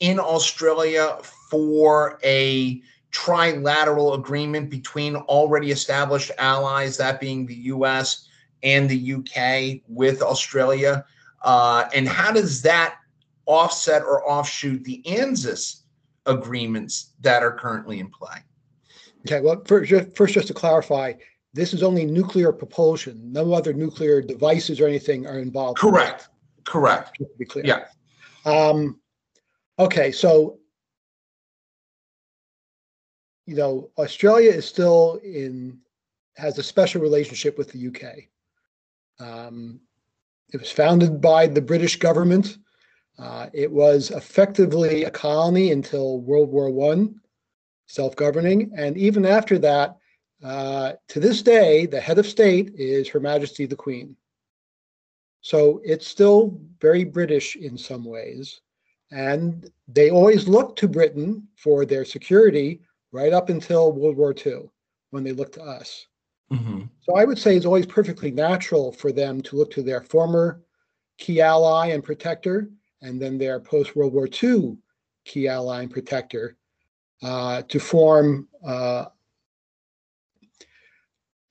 in 0.00 0.18
Australia 0.18 1.18
for 1.50 2.18
a 2.24 2.82
trilateral 3.12 4.14
agreement 4.14 4.70
between 4.70 5.16
already 5.16 5.70
established 5.70 6.30
allies, 6.38 6.96
that 6.96 7.20
being 7.20 7.46
the 7.46 7.54
US 7.54 8.28
and 8.62 8.88
the 8.88 9.14
UK, 9.14 9.82
with 9.88 10.20
Australia? 10.22 11.04
Uh, 11.42 11.88
and 11.94 12.08
how 12.08 12.32
does 12.32 12.60
that 12.62 12.96
offset 13.46 14.02
or 14.02 14.28
offshoot 14.28 14.84
the 14.84 15.02
ANZUS 15.06 15.82
agreements 16.26 17.12
that 17.20 17.42
are 17.42 17.52
currently 17.52 18.00
in 18.00 18.10
play? 18.10 18.38
Okay, 19.26 19.40
well, 19.40 19.62
first, 19.66 19.92
first 20.14 20.34
just 20.34 20.48
to 20.48 20.54
clarify, 20.54 21.12
this 21.52 21.74
is 21.74 21.82
only 21.82 22.06
nuclear 22.06 22.52
propulsion. 22.52 23.32
No 23.32 23.52
other 23.52 23.72
nuclear 23.72 24.22
devices 24.22 24.80
or 24.80 24.86
anything 24.86 25.26
are 25.26 25.38
involved. 25.38 25.78
Correct. 25.78 26.28
Correct. 26.64 27.16
Just 27.18 27.32
to 27.32 27.38
be 27.38 27.44
clear. 27.44 27.66
Yeah. 27.66 27.84
Um, 28.44 29.00
okay, 29.78 30.12
so 30.12 30.60
you 33.46 33.56
know, 33.56 33.90
Australia 33.98 34.52
is 34.52 34.64
still 34.64 35.20
in 35.24 35.78
has 36.36 36.58
a 36.58 36.62
special 36.62 37.02
relationship 37.02 37.58
with 37.58 37.72
the 37.72 37.88
UK. 37.88 38.28
Um, 39.18 39.80
it 40.52 40.60
was 40.60 40.70
founded 40.70 41.20
by 41.20 41.48
the 41.48 41.60
British 41.60 41.96
government. 41.96 42.58
Uh, 43.18 43.48
it 43.52 43.70
was 43.70 44.12
effectively 44.12 45.02
a 45.02 45.10
colony 45.10 45.72
until 45.72 46.20
World 46.20 46.50
War 46.50 46.70
One, 46.70 47.20
self-governing, 47.90 48.70
and 48.76 48.96
even 48.96 49.26
after 49.26 49.58
that, 49.58 49.96
uh, 50.44 50.92
to 51.08 51.20
this 51.20 51.42
day, 51.42 51.86
the 51.86 52.00
head 52.00 52.18
of 52.18 52.26
state 52.26 52.72
is 52.76 53.08
Her 53.08 53.20
Majesty 53.20 53.66
the 53.66 53.76
Queen. 53.76 54.16
So 55.42 55.80
it's 55.84 56.06
still 56.06 56.58
very 56.80 57.04
British 57.04 57.56
in 57.56 57.76
some 57.76 58.04
ways. 58.04 58.60
And 59.10 59.70
they 59.88 60.10
always 60.10 60.46
looked 60.46 60.78
to 60.78 60.88
Britain 60.88 61.48
for 61.56 61.84
their 61.84 62.04
security 62.04 62.80
right 63.12 63.32
up 63.32 63.48
until 63.48 63.92
World 63.92 64.16
War 64.16 64.34
II 64.34 64.70
when 65.10 65.24
they 65.24 65.32
looked 65.32 65.54
to 65.54 65.62
us. 65.62 66.06
Mm-hmm. 66.52 66.82
So 67.00 67.16
I 67.16 67.24
would 67.24 67.38
say 67.38 67.56
it's 67.56 67.66
always 67.66 67.86
perfectly 67.86 68.30
natural 68.30 68.92
for 68.92 69.10
them 69.10 69.40
to 69.42 69.56
look 69.56 69.70
to 69.72 69.82
their 69.82 70.00
former 70.00 70.62
key 71.18 71.40
ally 71.40 71.88
and 71.88 72.04
protector, 72.04 72.70
and 73.02 73.20
then 73.20 73.36
their 73.36 73.58
post 73.60 73.96
World 73.96 74.12
War 74.12 74.28
II 74.42 74.76
key 75.24 75.48
ally 75.48 75.82
and 75.82 75.90
protector 75.90 76.56
uh, 77.22 77.62
to 77.62 77.78
form 77.78 78.48
uh, 78.64 79.06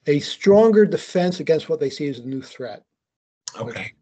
a 0.07 0.19
stronger 0.19 0.85
defense 0.85 1.39
against 1.39 1.69
what 1.69 1.79
they 1.79 1.89
see 1.89 2.09
as 2.09 2.19
a 2.19 2.25
new 2.25 2.41
threat. 2.41 2.83
Okay. 3.59 3.67
Which, 3.67 3.93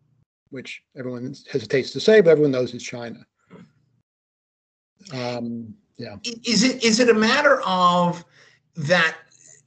which 0.50 0.84
everyone 0.98 1.36
hesitates 1.52 1.92
to 1.92 2.00
say, 2.00 2.22
but 2.22 2.32
everyone 2.32 2.52
knows 2.52 2.74
is 2.74 2.84
China. 2.84 3.26
Um, 5.14 5.74
yeah. 5.98 6.16
Is 6.24 6.64
it 6.64 6.84
is 6.84 7.00
it 7.00 7.10
a 7.10 7.14
matter 7.14 7.62
of 7.66 8.24
that? 8.76 9.18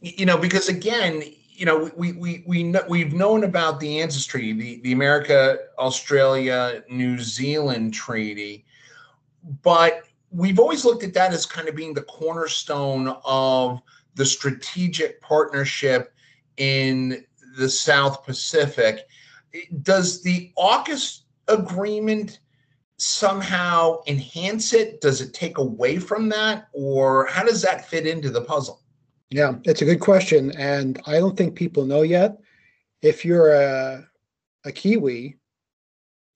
You 0.00 0.26
know, 0.26 0.38
because 0.38 0.69
again, 0.69 1.23
you 1.49 1.66
know, 1.66 1.90
we 1.97 2.12
we 2.12 2.45
we 2.47 2.62
know, 2.62 2.85
we've 2.88 3.12
known 3.12 3.45
about 3.45 3.80
the 3.80 4.00
ancestry, 4.00 4.52
the 4.52 4.80
the 4.83 4.92
America 4.92 5.59
Australia 5.78 6.83
New 6.88 7.19
Zealand 7.19 7.92
treaty, 7.92 8.64
but 9.62 10.04
we've 10.30 10.58
always 10.58 10.84
looked 10.84 11.02
at 11.02 11.14
that 11.14 11.32
as 11.32 11.46
kind 11.46 11.68
of 11.68 11.75
being 11.75 11.94
the 11.94 12.02
cornerstone 12.02 13.14
of 13.25 13.80
the 14.14 14.25
strategic 14.25 15.20
partnership 15.20 16.14
in 16.56 17.25
the 17.56 17.68
South 17.68 18.25
Pacific. 18.25 19.06
Does 19.82 20.22
the 20.22 20.52
AUKUS 20.58 21.22
agreement 21.49 22.40
somehow 22.96 24.02
enhance 24.06 24.72
it? 24.72 25.00
Does 25.00 25.20
it 25.20 25.34
take 25.34 25.58
away 25.58 25.99
from 25.99 26.28
that? 26.28 26.68
Or 26.72 27.26
how 27.26 27.42
does 27.42 27.62
that 27.62 27.88
fit 27.88 28.06
into 28.06 28.30
the 28.30 28.42
puzzle? 28.42 28.82
Yeah, 29.30 29.54
it's 29.64 29.82
a 29.82 29.84
good 29.84 30.00
question. 30.00 30.52
And 30.56 31.00
I 31.06 31.14
don't 31.14 31.37
think 31.37 31.54
people 31.54 31.87
know 31.87 32.02
yet. 32.02 32.38
If 33.02 33.25
you're 33.25 33.52
a, 33.52 34.06
a 34.64 34.72
Kiwi, 34.72 35.37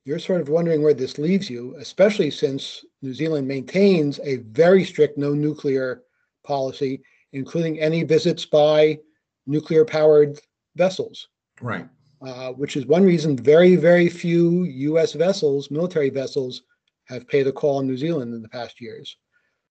you're 0.04 0.18
sort 0.18 0.40
of 0.40 0.48
wondering 0.48 0.82
where 0.82 0.94
this 0.94 1.18
leaves 1.18 1.48
you, 1.48 1.74
especially 1.78 2.30
since 2.30 2.84
New 3.00 3.14
Zealand 3.14 3.48
maintains 3.48 4.20
a 4.22 4.36
very 4.36 4.84
strict 4.84 5.16
no 5.16 5.32
nuclear 5.32 6.02
policy, 6.44 7.02
including 7.32 7.80
any 7.80 8.02
visits 8.02 8.44
by 8.44 8.98
nuclear 9.46 9.84
powered 9.84 10.38
vessels. 10.76 11.28
Right. 11.60 11.88
Uh, 12.20 12.52
which 12.52 12.76
is 12.76 12.86
one 12.86 13.04
reason 13.04 13.36
very, 13.36 13.76
very 13.76 14.08
few 14.08 14.64
US 14.64 15.12
vessels, 15.12 15.70
military 15.70 16.10
vessels, 16.10 16.62
have 17.06 17.28
paid 17.28 17.46
a 17.46 17.52
call 17.52 17.80
in 17.80 17.86
New 17.86 17.96
Zealand 17.96 18.32
in 18.34 18.42
the 18.42 18.48
past 18.48 18.80
years. 18.80 19.16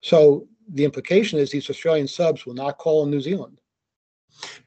So 0.01 0.47
the 0.69 0.85
implication 0.85 1.39
is 1.39 1.49
these 1.49 1.69
Australian 1.69 2.07
subs 2.07 2.45
will 2.45 2.53
not 2.53 2.77
call 2.77 3.03
in 3.03 3.11
New 3.11 3.21
Zealand. 3.21 3.59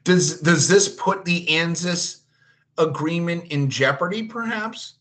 Does 0.03 0.41
does 0.41 0.67
this 0.67 0.95
put 0.95 1.25
the 1.25 1.45
ANZUS 1.49 2.23
agreement 2.77 3.51
in 3.51 3.69
jeopardy, 3.69 4.23
perhaps? 4.23 4.96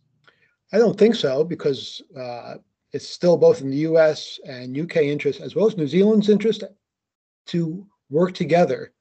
I 0.73 0.79
don't 0.79 0.99
think 0.99 1.15
so, 1.15 1.45
because 1.45 2.03
uh, 2.19 2.55
it's 2.93 3.09
still 3.09 3.37
both 3.37 3.61
in 3.61 3.71
the 3.71 3.77
U.S. 3.79 4.39
and 4.45 4.77
U.K. 4.77 5.11
interest, 5.11 5.41
as 5.41 5.55
well 5.55 5.67
as 5.67 5.77
New 5.77 5.87
Zealand's 5.87 6.29
interest, 6.29 6.65
to 7.47 7.87
work 8.11 8.35
together 8.35 8.93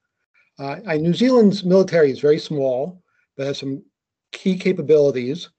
uh, 0.58 0.78
New 0.96 1.14
Zealand's 1.14 1.64
military 1.64 2.12
is 2.12 2.20
very 2.20 2.40
small, 2.40 3.02
but 3.36 3.48
has 3.48 3.58
some 3.58 3.84
key 4.32 4.58
capabilities, 4.58 5.50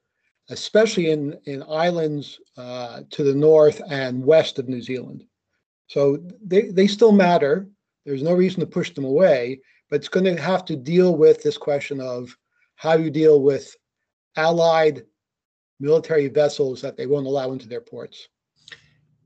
especially 0.49 1.11
in, 1.11 1.39
in 1.45 1.63
islands 1.65 2.41
uh, 2.57 3.03
to 3.11 3.23
the 3.23 3.35
north 3.35 3.83
and 3.91 4.25
west 4.25 4.59
of 4.59 4.69
New 4.69 4.81
Zealand. 4.81 5.25
So 5.89 6.19
they, 6.45 6.71
they 6.71 6.87
still 6.87 7.13
matter. 7.13 7.69
There's 8.05 8.23
no 8.23 8.33
reason 8.33 8.61
to 8.61 8.67
push 8.67 8.93
them 8.95 9.05
away, 9.05 9.61
but 9.91 9.97
it's 9.97 10.09
going 10.09 10.25
to 10.25 10.41
have 10.41 10.65
to 10.67 10.77
deal 10.77 11.17
with 11.17 11.43
this 11.43 11.59
question 11.59 12.01
of 12.01 12.37
how 12.77 12.95
you 12.95 13.11
deal 13.11 13.43
with 13.43 13.75
allied 14.37 15.05
military 15.81 16.29
vessels 16.29 16.81
that 16.83 16.97
they 16.97 17.07
won't 17.07 17.27
allow 17.27 17.53
into 17.53 17.69
their 17.69 17.81
ports. 17.81 18.29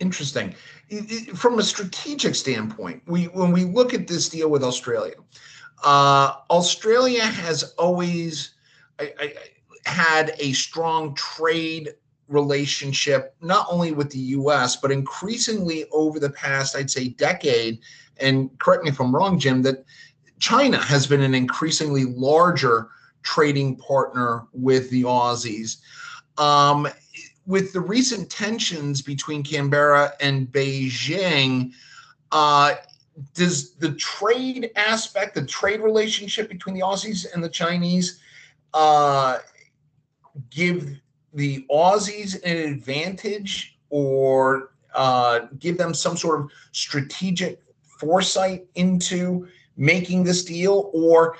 Interesting. 0.00 0.54
From 1.34 1.58
a 1.58 1.62
strategic 1.62 2.34
standpoint, 2.34 3.02
we 3.06 3.24
when 3.26 3.52
we 3.52 3.64
look 3.64 3.92
at 3.92 4.08
this 4.08 4.28
deal 4.28 4.48
with 4.48 4.64
Australia, 4.64 5.16
uh, 5.84 6.36
Australia 6.50 7.22
has 7.22 7.74
always 7.78 8.54
I, 8.98 9.12
I, 9.20 9.34
had 9.84 10.34
a 10.38 10.52
strong 10.52 11.14
trade 11.14 11.94
relationship, 12.28 13.34
not 13.40 13.66
only 13.68 13.92
with 13.92 14.10
the 14.10 14.18
US, 14.18 14.76
but 14.76 14.90
increasingly 14.90 15.84
over 15.90 16.18
the 16.18 16.30
past, 16.30 16.76
I'd 16.76 16.90
say, 16.90 17.08
decade. 17.08 17.80
And 18.18 18.56
correct 18.58 18.84
me 18.84 18.90
if 18.90 19.00
I'm 19.00 19.14
wrong, 19.14 19.38
Jim, 19.38 19.62
that 19.62 19.84
China 20.38 20.78
has 20.78 21.06
been 21.06 21.22
an 21.22 21.34
increasingly 21.34 22.04
larger 22.04 22.88
trading 23.22 23.76
partner 23.76 24.46
with 24.52 24.88
the 24.90 25.02
Aussies. 25.02 25.78
Um, 26.38 26.88
with 27.46 27.72
the 27.72 27.80
recent 27.80 28.30
tensions 28.30 29.02
between 29.02 29.42
Canberra 29.42 30.12
and 30.20 30.46
Beijing, 30.50 31.72
uh, 32.32 32.74
does 33.34 33.72
the 33.74 33.92
trade 33.94 34.70
aspect, 34.76 35.34
the 35.34 35.44
trade 35.44 35.80
relationship 35.80 36.48
between 36.48 36.74
the 36.74 36.82
Aussies 36.82 37.26
and 37.32 37.42
the 37.42 37.48
Chinese, 37.48 38.20
uh, 38.72 39.38
give 40.50 41.00
the 41.34 41.66
Aussies 41.70 42.40
an 42.44 42.56
advantage 42.56 43.78
or 43.90 44.72
uh, 44.94 45.40
give 45.58 45.76
them 45.76 45.94
some 45.94 46.16
sort 46.16 46.40
of 46.40 46.50
strategic 46.72 47.60
foresight 47.98 48.66
into 48.74 49.46
making 49.76 50.24
this 50.24 50.44
deal? 50.44 50.90
Or 50.92 51.36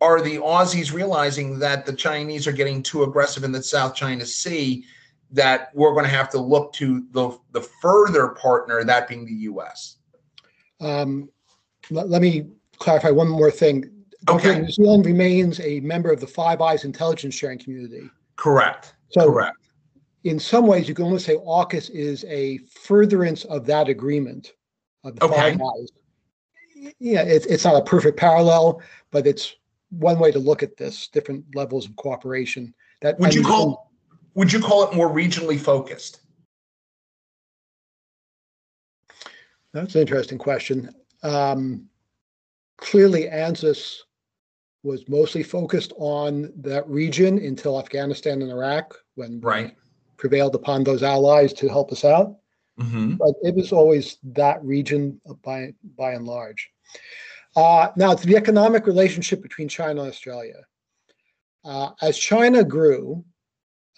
are 0.00 0.20
the 0.20 0.36
Aussies 0.36 0.92
realizing 0.92 1.58
that 1.58 1.84
the 1.84 1.92
Chinese 1.92 2.46
are 2.46 2.52
getting 2.52 2.82
too 2.82 3.02
aggressive 3.02 3.44
in 3.44 3.52
the 3.52 3.62
South 3.62 3.94
China 3.94 4.24
Sea? 4.24 4.84
That 5.30 5.70
we're 5.74 5.92
going 5.92 6.04
to 6.04 6.10
have 6.10 6.30
to 6.30 6.38
look 6.38 6.72
to 6.74 7.04
the, 7.10 7.36
the 7.52 7.60
further 7.60 8.28
partner, 8.28 8.82
that 8.82 9.08
being 9.08 9.26
the 9.26 9.32
US. 9.32 9.96
Um, 10.80 11.28
let, 11.90 12.08
let, 12.08 12.22
me 12.22 12.46
clarify 12.78 13.10
one 13.10 13.28
more 13.28 13.50
thing. 13.50 13.90
Okay. 14.28 14.60
New 14.60 14.70
Zealand 14.70 15.04
remains 15.04 15.60
a 15.60 15.80
member 15.80 16.10
of 16.10 16.20
the 16.20 16.26
Five 16.26 16.60
Eyes 16.62 16.84
intelligence 16.84 17.34
sharing 17.34 17.58
community. 17.58 18.08
Correct. 18.36 18.94
So, 19.10 19.30
Correct. 19.30 19.56
In 20.24 20.38
some 20.38 20.66
ways, 20.66 20.88
you 20.88 20.94
can 20.94 21.04
almost 21.04 21.26
say 21.26 21.36
AUKUS 21.36 21.90
is 21.90 22.24
a 22.24 22.58
furtherance 22.58 23.44
of 23.44 23.66
that 23.66 23.88
agreement 23.88 24.52
of 25.04 25.16
the 25.16 25.24
okay. 25.26 25.34
Five 25.34 25.60
Eyes. 25.60 25.88
Yeah, 26.98 27.22
it's 27.22 27.46
it's 27.46 27.64
not 27.64 27.76
a 27.76 27.82
perfect 27.82 28.16
parallel, 28.16 28.80
but 29.10 29.26
it's 29.26 29.56
one 29.90 30.18
way 30.18 30.30
to 30.32 30.38
look 30.38 30.62
at 30.62 30.76
this. 30.76 31.08
Different 31.08 31.44
levels 31.54 31.86
of 31.86 31.96
cooperation. 31.96 32.74
That 33.02 33.18
would 33.18 33.34
you 33.34 33.42
call 33.42 33.90
would 34.34 34.52
you 34.52 34.60
call 34.60 34.88
it 34.88 34.94
more 34.94 35.08
regionally 35.08 35.58
focused? 35.58 36.20
That's 39.72 39.94
an 39.94 40.00
interesting 40.02 40.38
question. 40.38 40.94
um, 41.24 41.88
clearly 42.76 43.28
ANZUS 43.28 44.04
was 44.84 45.08
mostly 45.08 45.42
focused 45.42 45.92
on 45.96 46.52
that 46.58 46.88
region 46.88 47.38
until 47.38 47.76
Afghanistan 47.76 48.40
and 48.40 48.52
Iraq, 48.52 48.96
when 49.16 49.40
Right. 49.40 49.76
prevailed 50.16 50.54
upon 50.54 50.84
those 50.84 51.02
allies 51.02 51.52
to 51.54 51.68
help 51.68 51.90
us 51.90 52.04
out. 52.04 52.36
hmm 52.78 53.16
But 53.16 53.34
it 53.42 53.56
was 53.56 53.72
always 53.72 54.18
that 54.22 54.62
region 54.64 55.20
by 55.42 55.74
by 55.96 56.12
and 56.12 56.24
large. 56.24 56.70
Uh, 57.58 57.90
now, 57.96 58.14
to 58.14 58.24
the 58.24 58.36
economic 58.36 58.86
relationship 58.86 59.42
between 59.42 59.66
China 59.66 60.02
and 60.02 60.10
Australia. 60.10 60.60
Uh, 61.64 61.90
as 62.00 62.16
China 62.16 62.62
grew 62.62 63.24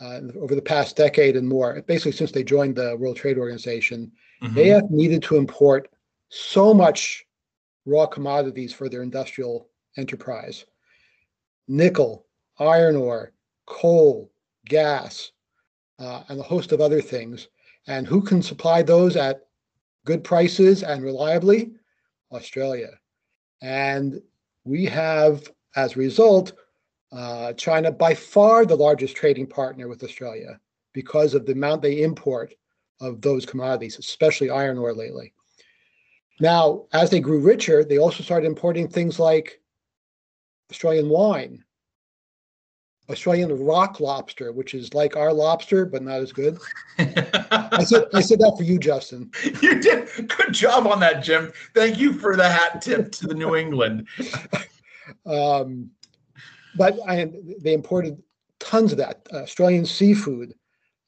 uh, 0.00 0.20
over 0.40 0.54
the 0.54 0.62
past 0.62 0.96
decade 0.96 1.36
and 1.36 1.46
more, 1.46 1.82
basically 1.82 2.12
since 2.12 2.32
they 2.32 2.42
joined 2.42 2.74
the 2.74 2.96
World 2.96 3.16
Trade 3.16 3.36
Organization, 3.36 4.10
hmm 4.40 4.54
they 4.54 4.68
have 4.68 4.90
needed 4.90 5.22
to 5.24 5.36
import 5.36 5.90
so 6.30 6.72
much 6.72 7.26
raw 7.84 8.06
commodities 8.06 8.72
for 8.72 8.88
their 8.88 9.02
industrial 9.02 9.68
enterprise 9.98 10.64
nickel, 11.68 12.24
iron 12.58 12.96
ore, 12.96 13.32
coal, 13.66 14.32
gas, 14.64 15.32
uh, 15.98 16.22
and 16.28 16.40
a 16.40 16.42
host 16.42 16.72
of 16.72 16.80
other 16.80 17.02
things. 17.02 17.48
And 17.86 18.06
who 18.06 18.22
can 18.22 18.40
supply 18.40 18.80
those 18.82 19.16
at 19.16 19.42
good 20.06 20.24
prices 20.24 20.82
and 20.82 21.04
reliably? 21.04 21.72
Australia. 22.32 22.92
And 23.60 24.20
we 24.64 24.86
have, 24.86 25.50
as 25.76 25.94
a 25.94 25.98
result, 25.98 26.52
uh, 27.12 27.52
China 27.54 27.90
by 27.90 28.14
far 28.14 28.64
the 28.64 28.76
largest 28.76 29.16
trading 29.16 29.46
partner 29.46 29.88
with 29.88 30.02
Australia 30.02 30.60
because 30.92 31.34
of 31.34 31.46
the 31.46 31.52
amount 31.52 31.82
they 31.82 32.02
import 32.02 32.54
of 33.00 33.20
those 33.20 33.46
commodities, 33.46 33.98
especially 33.98 34.50
iron 34.50 34.78
ore 34.78 34.94
lately. 34.94 35.32
Now, 36.40 36.86
as 36.92 37.10
they 37.10 37.20
grew 37.20 37.40
richer, 37.40 37.84
they 37.84 37.98
also 37.98 38.22
started 38.22 38.46
importing 38.46 38.88
things 38.88 39.18
like 39.18 39.60
Australian 40.70 41.08
wine, 41.08 41.64
Australian 43.10 43.64
rock 43.64 44.00
lobster, 44.00 44.52
which 44.52 44.74
is 44.74 44.94
like 44.94 45.16
our 45.16 45.32
lobster 45.32 45.84
but 45.84 46.02
not 46.02 46.20
as 46.20 46.32
good. 46.32 46.58
I 46.98 47.84
said 47.84 48.04
I 48.14 48.20
said 48.20 48.38
that 48.38 48.54
for 48.56 48.62
you, 48.62 48.78
Justin. 48.78 49.30
you 49.62 49.80
did 49.80 50.08
good 50.28 50.52
job 50.52 50.86
on 50.86 51.00
that, 51.00 51.22
Jim. 51.22 51.52
Thank 51.74 51.98
you 51.98 52.12
for 52.12 52.36
the 52.36 52.48
hat 52.48 52.80
tip 52.82 53.12
to 53.12 53.26
the 53.26 53.34
New 53.34 53.56
England. 53.56 54.06
Um, 55.26 55.90
but 56.76 56.96
I, 57.08 57.28
they 57.60 57.74
imported 57.74 58.22
tons 58.60 58.92
of 58.92 58.98
that 58.98 59.26
uh, 59.32 59.38
Australian 59.38 59.84
seafood, 59.84 60.54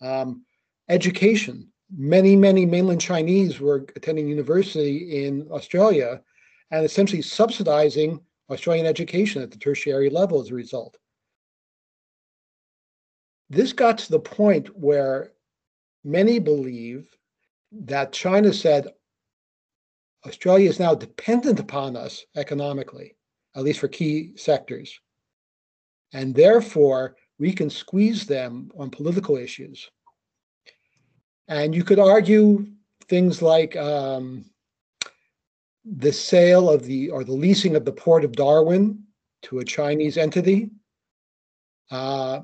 um, 0.00 0.44
education. 0.88 1.68
Many, 1.96 2.34
many 2.34 2.66
mainland 2.66 3.00
Chinese 3.00 3.60
were 3.60 3.86
attending 3.94 4.26
university 4.26 5.24
in 5.24 5.46
Australia 5.52 6.20
and 6.72 6.84
essentially 6.84 7.22
subsidizing 7.22 8.20
Australian 8.50 8.86
education 8.86 9.40
at 9.40 9.52
the 9.52 9.58
tertiary 9.58 10.10
level 10.10 10.40
as 10.40 10.50
a 10.50 10.54
result. 10.54 10.98
This 13.52 13.74
got 13.74 13.98
to 13.98 14.10
the 14.10 14.18
point 14.18 14.74
where 14.74 15.32
many 16.04 16.38
believe 16.38 17.14
that 17.70 18.10
China 18.10 18.50
said 18.50 18.88
Australia 20.26 20.70
is 20.70 20.80
now 20.80 20.94
dependent 20.94 21.60
upon 21.60 21.94
us 21.94 22.24
economically, 22.34 23.14
at 23.54 23.62
least 23.62 23.80
for 23.80 23.88
key 23.88 24.32
sectors. 24.36 24.98
And 26.14 26.34
therefore, 26.34 27.16
we 27.38 27.52
can 27.52 27.68
squeeze 27.68 28.24
them 28.24 28.70
on 28.78 28.88
political 28.88 29.36
issues. 29.36 29.86
And 31.46 31.74
you 31.74 31.84
could 31.84 31.98
argue 31.98 32.66
things 33.10 33.42
like 33.42 33.76
um, 33.76 34.46
the 35.84 36.12
sale 36.12 36.70
of 36.70 36.86
the 36.86 37.10
or 37.10 37.22
the 37.22 37.32
leasing 37.32 37.76
of 37.76 37.84
the 37.84 37.92
port 37.92 38.24
of 38.24 38.32
Darwin 38.32 39.02
to 39.42 39.58
a 39.58 39.64
Chinese 39.64 40.16
entity. 40.16 40.70
Uh, 41.90 42.40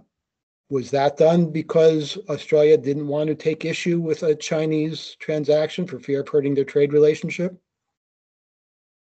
was 0.71 0.91
that 0.91 1.17
done 1.17 1.51
because 1.51 2.19
Australia 2.29 2.77
didn't 2.77 3.09
want 3.09 3.29
to 3.29 3.35
take 3.35 3.65
issue 3.65 4.01
with 4.01 4.23
a 4.23 4.35
Chinese 4.35 5.17
transaction 5.19 5.87
for 5.87 5.99
fear 5.99 6.21
of 6.21 6.29
hurting 6.29 6.55
their 6.55 6.65
trade 6.65 6.93
relationship? 6.93 7.59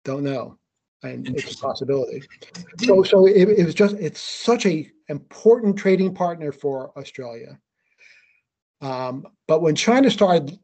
Don't 0.03 0.23
know. 0.23 0.57
And 1.03 1.27
it's 1.27 1.53
a 1.53 1.57
possibility. 1.57 2.23
So, 2.79 3.03
so 3.03 3.25
it, 3.25 3.49
it 3.49 3.65
was 3.65 3.75
just, 3.75 3.95
it's 3.95 4.21
such 4.21 4.65
a 4.65 4.89
important 5.09 5.77
trading 5.77 6.13
partner 6.13 6.51
for 6.51 6.97
Australia. 6.97 7.59
Um, 8.81 9.27
but 9.47 9.61
when 9.61 9.75
China 9.75 10.09
started 10.09 10.57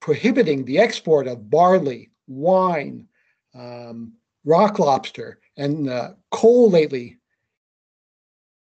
prohibiting 0.00 0.64
the 0.64 0.78
export 0.78 1.26
of 1.26 1.50
barley, 1.50 2.10
wine, 2.26 3.08
um, 3.54 4.14
rock 4.44 4.78
lobster, 4.78 5.40
and 5.56 5.88
uh, 5.88 6.12
coal 6.30 6.70
lately, 6.70 7.18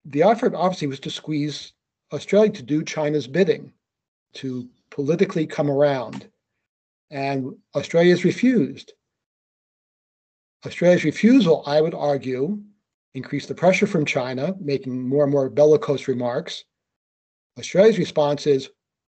the 0.06 0.24
effort 0.24 0.54
obviously 0.54 0.88
was 0.88 1.00
to 1.02 1.10
squeeze 1.10 1.74
Australia 2.14 2.52
to 2.52 2.64
do 2.64 2.84
China's 2.84 3.28
bidding, 3.28 3.74
to 4.36 4.68
politically 4.92 5.48
come 5.48 5.70
around. 5.70 6.28
And 7.10 7.56
Australia's 7.76 8.24
refused. 8.24 8.94
Australia's 10.66 11.04
refusal, 11.04 11.64
I 11.66 11.82
would 11.82 11.94
argue, 11.94 12.62
increased 13.14 13.48
the 13.48 13.56
pressure 13.56 13.88
from 13.88 14.06
China, 14.06 14.56
making 14.60 15.08
more 15.08 15.24
and 15.24 15.32
more 15.32 15.50
bellicose 15.50 16.08
remarks. 16.08 16.64
Australia's 17.58 17.98
response 17.98 18.48
is, 18.48 18.70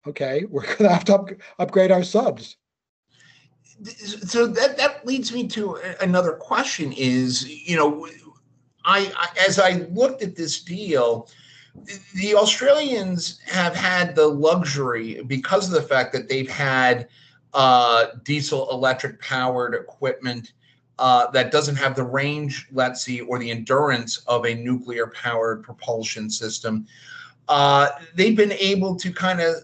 okay, 0.07 0.45
we're 0.49 0.63
going 0.77 0.79
to 0.79 0.89
have 0.89 1.05
to 1.07 1.15
up- 1.15 1.31
upgrade 1.59 1.91
our 1.91 2.05
subs. 2.05 2.57
so 4.03 4.47
that 4.47 4.77
that 4.77 5.07
leads 5.07 5.33
me 5.33 5.47
to 5.47 5.79
another 6.01 6.33
question 6.33 6.93
is 6.97 7.49
you 7.69 7.77
know 7.77 8.09
I, 8.89 9.13
I 9.17 9.29
as 9.47 9.61
i 9.61 9.87
looked 9.93 10.23
at 10.23 10.35
this 10.35 10.61
deal 10.61 11.29
the 12.17 12.35
australians 12.35 13.41
have 13.47 13.77
had 13.77 14.17
the 14.17 14.27
luxury 14.27 15.23
because 15.23 15.69
of 15.69 15.75
the 15.75 15.87
fact 15.87 16.13
that 16.15 16.29
they've 16.29 16.51
had 16.51 17.09
uh, 17.55 18.07
diesel 18.25 18.71
electric 18.71 19.21
powered 19.21 19.75
equipment 19.75 20.53
uh, 20.99 21.31
that 21.31 21.53
doesn't 21.53 21.77
have 21.77 21.95
the 21.95 22.03
range 22.03 22.67
let's 22.73 23.03
see 23.03 23.21
or 23.21 23.39
the 23.39 23.51
endurance 23.51 24.19
of 24.27 24.45
a 24.45 24.55
nuclear 24.55 25.07
powered 25.07 25.63
propulsion 25.63 26.29
system. 26.29 26.87
Uh, 27.49 27.89
they've 28.15 28.37
been 28.37 28.53
able 28.53 28.97
to 28.97 29.13
kind 29.13 29.41
of 29.41 29.57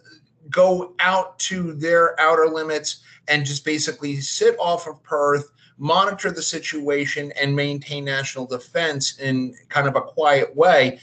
go 0.50 0.94
out 1.00 1.38
to 1.38 1.72
their 1.74 2.18
outer 2.20 2.46
limits 2.46 3.02
and 3.28 3.44
just 3.44 3.64
basically 3.64 4.20
sit 4.20 4.56
off 4.58 4.86
of 4.86 5.02
Perth, 5.02 5.50
monitor 5.78 6.30
the 6.30 6.42
situation, 6.42 7.32
and 7.40 7.54
maintain 7.54 8.04
national 8.04 8.46
defense 8.46 9.18
in 9.18 9.54
kind 9.68 9.86
of 9.86 9.96
a 9.96 10.00
quiet 10.00 10.54
way. 10.54 10.98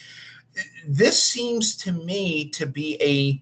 This 0.88 1.22
seems 1.22 1.76
to 1.78 1.92
me 1.92 2.50
to 2.50 2.66
be 2.66 2.98
a 3.02 3.42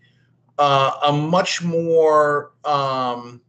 uh, 0.62 1.00
a 1.04 1.14
much 1.14 1.64
more 1.64 2.52
um, 2.66 3.40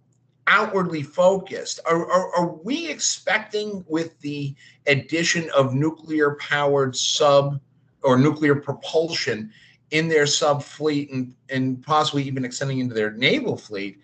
outwardly 0.46 1.02
focused. 1.02 1.80
Are, 1.84 2.08
are, 2.08 2.36
are 2.36 2.52
we 2.62 2.88
expecting 2.88 3.84
with 3.88 4.18
the 4.20 4.54
addition 4.86 5.50
of 5.50 5.74
nuclear 5.74 6.36
powered 6.36 6.94
sub 6.94 7.60
or 8.02 8.16
nuclear 8.16 8.54
propulsion 8.54 9.50
in 9.90 10.08
their 10.08 10.24
sub 10.24 10.62
fleet 10.62 11.10
and, 11.10 11.34
and 11.48 11.82
possibly 11.82 12.22
even 12.22 12.44
extending 12.44 12.78
into 12.78 12.94
their 12.94 13.10
naval 13.10 13.56
fleet? 13.56 13.98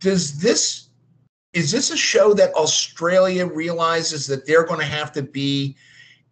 does 0.00 0.40
this 0.40 0.88
is 1.52 1.70
this 1.70 1.90
a 1.90 1.96
show 1.96 2.32
that 2.34 2.54
Australia 2.54 3.46
realizes 3.46 4.26
that 4.26 4.46
they're 4.46 4.64
going 4.64 4.80
to 4.80 4.86
have 4.86 5.12
to 5.12 5.22
be 5.22 5.76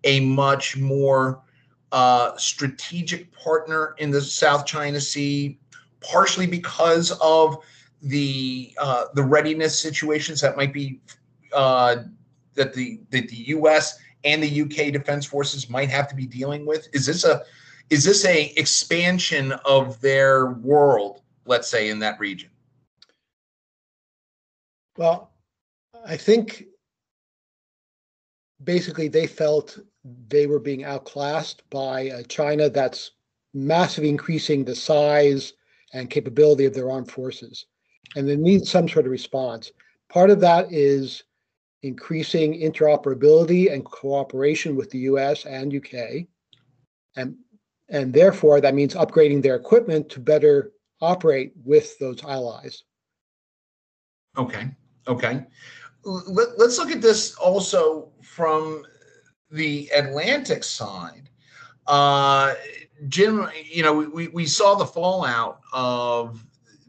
a 0.05 0.21
much 0.21 0.77
more 0.77 1.43
uh, 1.91 2.37
strategic 2.37 3.33
partner 3.33 3.95
in 3.99 4.11
the 4.11 4.21
South 4.21 4.65
China 4.65 5.01
Sea, 5.01 5.59
partially 6.01 6.47
because 6.47 7.11
of 7.21 7.59
the 8.03 8.73
uh, 8.79 9.07
the 9.15 9.23
readiness 9.23 9.79
situations 9.79 10.41
that 10.41 10.57
might 10.57 10.73
be 10.73 11.01
uh, 11.53 11.97
that 12.55 12.73
the 12.73 13.01
that 13.11 13.29
the 13.29 13.49
U.S. 13.49 13.99
and 14.23 14.41
the 14.41 14.63
UK 14.63 14.93
defense 14.93 15.27
forces 15.27 15.69
might 15.69 15.91
have 15.91 16.07
to 16.09 16.15
be 16.15 16.27
dealing 16.27 16.65
with? 16.65 16.89
Is 16.93 17.07
this 17.07 17.25
a 17.25 17.43
is 17.91 18.05
this 18.05 18.25
a 18.25 18.53
expansion 18.57 19.53
of 19.65 20.01
their 20.01 20.53
world, 20.53 21.23
let's 21.45 21.69
say, 21.69 21.89
in 21.89 21.99
that 22.01 22.21
region? 22.21 22.51
Well, 24.99 25.31
I 26.05 26.17
think 26.17 26.65
basically 28.65 29.07
they 29.07 29.29
felt 29.29 29.79
they 30.27 30.49
were 30.49 30.59
being 30.59 30.83
outclassed 30.83 31.63
by 31.71 32.11
uh, 32.11 32.23
China 32.25 32.69
that's 32.69 33.13
massively 33.55 34.11
increasing 34.11 34.65
the 34.65 34.75
size 34.75 35.53
and 35.95 36.11
capability 36.11 36.65
of 36.65 36.75
their 36.75 36.91
armed 36.91 37.11
forces. 37.13 37.67
And 38.17 38.29
they 38.29 38.35
need 38.35 38.67
some 38.67 38.89
sort 38.89 39.07
of 39.07 39.13
response. 39.13 39.71
Part 40.09 40.31
of 40.31 40.41
that 40.41 40.73
is 40.73 41.23
increasing 41.85 42.61
interoperability 42.61 43.73
and 43.73 43.85
cooperation 43.85 44.75
with 44.75 44.91
the 44.91 44.99
US 45.11 45.47
and 45.47 45.73
UK. 45.73 46.27
And, 47.15 47.37
and 47.89 48.13
therefore, 48.13 48.61
that 48.61 48.75
means 48.75 48.95
upgrading 48.95 49.43
their 49.43 49.55
equipment 49.55 50.09
to 50.09 50.21
better 50.21 50.73
operate 51.01 51.53
with 51.65 51.97
those 52.01 52.25
allies. 52.25 52.83
Okay. 54.37 54.71
Okay. 55.09 55.45
let, 56.05 56.49
us 56.61 56.79
look 56.79 56.91
at 56.91 57.01
this 57.01 57.35
also 57.37 58.11
from 58.23 58.85
the 59.51 59.89
Atlantic 59.95 60.63
side. 60.63 61.31
Uh, 61.87 62.55
Jim, 63.09 63.49
you 63.65 63.83
know, 63.83 63.95
we, 63.95 64.29
we 64.29 64.47
saw 64.47 64.75
the 64.75 64.87
fallout 64.87 65.61
of 65.73 66.45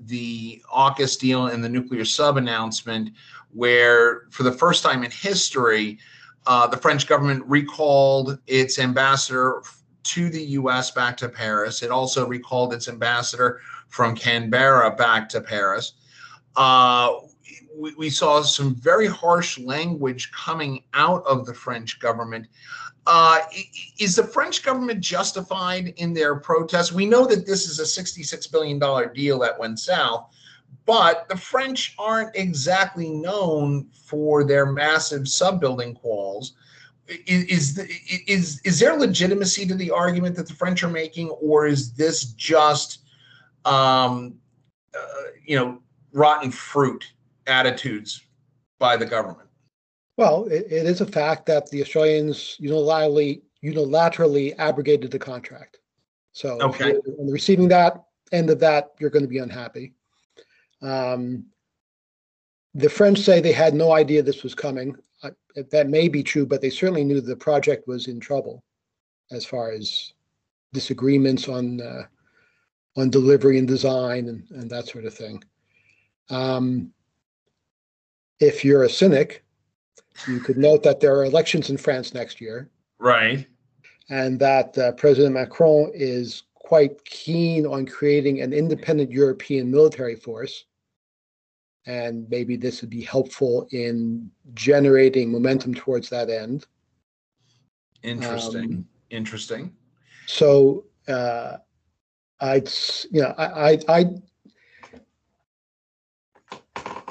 the 0.05 0.61
AUKUS 0.73 1.17
deal 1.17 1.47
and 1.47 1.63
the 1.63 1.69
nuclear 1.69 2.03
sub 2.03 2.37
announcement, 2.37 3.11
where 3.51 4.23
for 4.29 4.43
the 4.43 4.51
first 4.51 4.83
time 4.83 5.03
in 5.03 5.11
history, 5.11 5.99
uh, 6.47 6.67
the 6.67 6.77
French 6.77 7.07
government 7.07 7.43
recalled 7.45 8.39
its 8.47 8.79
ambassador 8.79 9.61
to 10.03 10.29
the 10.29 10.41
US 10.41 10.91
back 10.91 11.15
to 11.17 11.29
Paris. 11.29 11.83
It 11.83 11.91
also 11.91 12.27
recalled 12.27 12.73
its 12.73 12.87
ambassador 12.87 13.61
from 13.87 14.15
Canberra 14.15 14.95
back 14.95 15.29
to 15.29 15.41
Paris. 15.41 15.93
Uh, 16.55 17.13
we, 17.79 17.93
we, 17.95 18.09
saw 18.09 18.41
some 18.41 18.75
very 18.75 19.07
harsh 19.07 19.57
language 19.57 20.31
coming 20.31 20.83
out 20.93 21.25
of 21.25 21.45
the 21.45 21.53
French 21.53 21.99
government. 21.99 22.47
Uh, 23.07 23.39
is 23.99 24.15
the 24.15 24.23
French 24.23 24.63
government 24.63 24.99
justified 24.99 25.93
in 25.97 26.13
their 26.13 26.35
protests? 26.35 26.91
We 26.91 27.05
know 27.05 27.25
that 27.25 27.45
this 27.45 27.67
is 27.67 27.79
a 27.79 28.01
$66 28.01 28.51
billion 28.51 28.79
deal 29.13 29.39
that 29.39 29.57
went 29.57 29.79
south, 29.79 30.29
but 30.85 31.27
the 31.29 31.37
French 31.37 31.95
aren't 31.97 32.35
exactly 32.35 33.09
known 33.09 33.87
for 33.93 34.43
their 34.43 34.65
massive 34.65 35.27
sub-building 35.27 35.97
quals. 36.03 36.51
Is, 37.25 37.77
is, 37.77 38.23
is, 38.27 38.61
is 38.65 38.79
there 38.79 38.95
legitimacy 38.95 39.65
to 39.65 39.73
the 39.73 39.89
argument 39.89 40.35
that 40.35 40.47
the 40.47 40.53
French 40.53 40.83
are 40.83 40.89
making, 40.89 41.29
or 41.29 41.65
is 41.65 41.93
this 41.93 42.25
just, 42.33 42.99
um, 43.65 44.35
uh, 44.93 44.99
you 45.43 45.55
know, 45.55 45.79
rotten 46.11 46.51
fruit 46.51 47.11
attitudes 47.49 48.23
by 48.79 48.95
the 48.95 49.05
government? 49.05 49.49
Well, 50.17 50.45
it, 50.45 50.65
it 50.69 50.85
is 50.85 51.01
a 51.01 51.05
fact 51.05 51.45
that 51.47 51.69
the 51.69 51.81
Australians 51.81 52.57
unilaterally 52.61 53.41
unilaterally 53.63 54.55
abrogated 54.57 55.11
the 55.11 55.19
contract. 55.19 55.79
So 56.31 56.61
okay. 56.61 56.95
on 56.95 57.25
the 57.25 57.33
receiving 57.33 57.67
that 57.69 58.03
end 58.31 58.49
of 58.49 58.59
that, 58.59 58.91
you're 58.99 59.09
going 59.09 59.25
to 59.25 59.29
be 59.29 59.39
unhappy. 59.39 59.93
Um, 60.81 61.45
the 62.73 62.89
French 62.89 63.19
say 63.19 63.41
they 63.41 63.51
had 63.51 63.73
no 63.73 63.91
idea 63.91 64.21
this 64.21 64.43
was 64.43 64.55
coming. 64.55 64.95
Uh, 65.23 65.31
that 65.71 65.89
may 65.89 66.07
be 66.07 66.23
true, 66.23 66.45
but 66.45 66.61
they 66.61 66.69
certainly 66.69 67.03
knew 67.03 67.19
the 67.19 67.35
project 67.35 67.87
was 67.87 68.07
in 68.07 68.19
trouble 68.19 68.63
as 69.31 69.43
far 69.43 69.71
as 69.71 70.13
disagreements 70.73 71.47
on 71.47 71.81
uh, 71.81 72.03
on 72.97 73.09
delivery 73.09 73.57
and 73.57 73.67
design 73.67 74.27
and, 74.27 74.43
and 74.51 74.69
that 74.69 74.87
sort 74.87 75.05
of 75.05 75.13
thing. 75.13 75.43
Um, 76.29 76.91
if 78.39 78.63
you're 78.63 78.83
a 78.83 78.89
cynic, 78.89 79.43
you 80.27 80.39
could 80.39 80.57
note 80.57 80.83
that 80.83 80.99
there 80.99 81.15
are 81.15 81.25
elections 81.25 81.69
in 81.69 81.77
France 81.77 82.13
next 82.13 82.41
year. 82.41 82.69
Right. 82.97 83.47
And 84.09 84.39
that 84.39 84.77
uh, 84.77 84.91
President 84.93 85.33
Macron 85.33 85.91
is 85.93 86.43
quite 86.55 87.03
keen 87.05 87.65
on 87.65 87.85
creating 87.85 88.41
an 88.41 88.53
independent 88.53 89.11
European 89.11 89.69
military 89.71 90.15
force. 90.15 90.65
And 91.85 92.29
maybe 92.29 92.55
this 92.57 92.81
would 92.81 92.89
be 92.89 93.01
helpful 93.01 93.67
in 93.71 94.29
generating 94.53 95.31
momentum 95.31 95.73
towards 95.73 96.09
that 96.09 96.29
end. 96.29 96.65
Interesting. 98.03 98.63
Um, 98.63 98.85
Interesting. 99.09 99.73
So, 100.27 100.85
uh, 101.07 101.57
I'd, 102.39 102.69
you 103.09 103.21
know, 103.21 103.33
I, 103.37 103.71
I, 103.71 103.79
I 103.87 104.05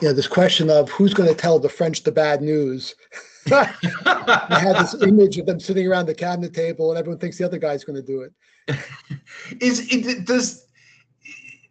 you 0.01 0.09
know, 0.09 0.15
this 0.15 0.29
question 0.29 0.71
of 0.71 0.89
who's 0.91 1.15
going 1.15 1.29
to 1.29 1.35
tell 1.35 1.59
the 1.59 1.69
French 1.69 2.03
the 2.03 2.13
bad 2.13 2.43
news. 2.43 2.95
I 3.53 4.59
had 4.61 4.77
this 4.77 4.95
image 5.03 5.39
of 5.39 5.47
them 5.47 5.59
sitting 5.59 5.87
around 5.87 6.07
the 6.07 6.15
cabinet 6.15 6.55
table, 6.55 6.91
and 6.91 6.99
everyone 6.99 7.19
thinks 7.19 7.39
the 7.39 7.45
other 7.45 7.59
guy's 7.59 7.85
going 7.85 7.97
to 7.97 8.07
do 8.07 8.23
it. 8.23 8.33
Is 9.61 9.89
it 9.91 10.27
does 10.27 10.67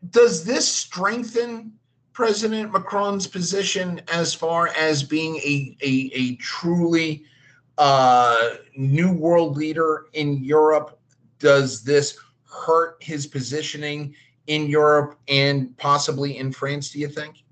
does 0.10 0.44
this 0.44 0.68
strengthen 0.68 1.74
President 2.14 2.72
Macron's 2.72 3.28
position 3.28 4.02
as 4.12 4.34
far 4.34 4.70
as 4.70 5.04
being 5.04 5.36
a 5.38 5.78
a, 5.82 6.12
a 6.14 6.36
truly 6.38 7.24
uh, 7.78 8.56
new 8.76 9.12
world 9.14 9.56
leader 9.56 10.08
in 10.14 10.44
Europe? 10.44 11.00
Does 11.40 11.84
this 11.84 12.18
hurt 12.50 12.98
his 13.02 13.28
positioning 13.28 14.16
in 14.48 14.68
Europe 14.68 15.20
and 15.28 15.78
possibly 15.78 16.38
in 16.38 16.52
France? 16.52 16.90
Do 16.90 17.00
you 17.00 17.08
think? 17.08 17.44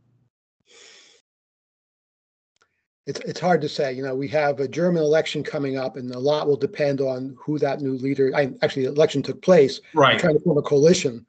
It's 3.05 3.19
it's 3.19 3.39
hard 3.39 3.61
to 3.61 3.69
say. 3.69 3.93
You 3.93 4.03
know, 4.03 4.15
we 4.15 4.27
have 4.29 4.59
a 4.59 4.67
German 4.67 5.03
election 5.03 5.43
coming 5.43 5.77
up, 5.77 5.95
and 5.95 6.11
a 6.11 6.19
lot 6.19 6.47
will 6.47 6.57
depend 6.57 7.01
on 7.01 7.35
who 7.39 7.59
that 7.59 7.81
new 7.81 7.93
leader. 7.93 8.31
I, 8.35 8.53
actually, 8.61 8.85
the 8.85 8.91
election 8.91 9.21
took 9.21 9.41
place. 9.41 9.79
Right. 9.93 10.19
Trying 10.19 10.37
to 10.37 10.43
form 10.43 10.57
a 10.57 10.63
coalition. 10.63 11.25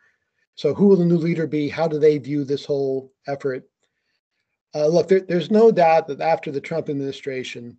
So, 0.55 0.73
who 0.73 0.89
will 0.89 0.97
the 0.97 1.05
new 1.05 1.19
leader 1.19 1.47
be? 1.47 1.69
How 1.69 1.87
do 1.87 1.99
they 1.99 2.17
view 2.17 2.45
this 2.45 2.65
whole 2.65 3.13
effort? 3.27 3.69
Uh, 4.75 4.87
look, 4.87 5.09
there, 5.09 5.21
there's 5.21 5.51
no 5.51 5.71
doubt 5.71 6.07
that 6.09 6.21
after 6.21 6.51
the 6.51 6.61
Trump 6.61 6.89
administration, 6.89 7.79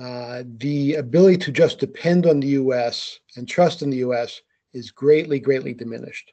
uh, 0.00 0.42
the 0.58 0.94
ability 0.94 1.36
to 1.38 1.52
just 1.52 1.78
depend 1.78 2.26
on 2.26 2.40
the 2.40 2.48
U.S. 2.48 3.20
and 3.36 3.48
trust 3.48 3.82
in 3.82 3.90
the 3.90 3.98
U.S. 3.98 4.40
is 4.72 4.90
greatly, 4.90 5.38
greatly 5.38 5.72
diminished. 5.72 6.32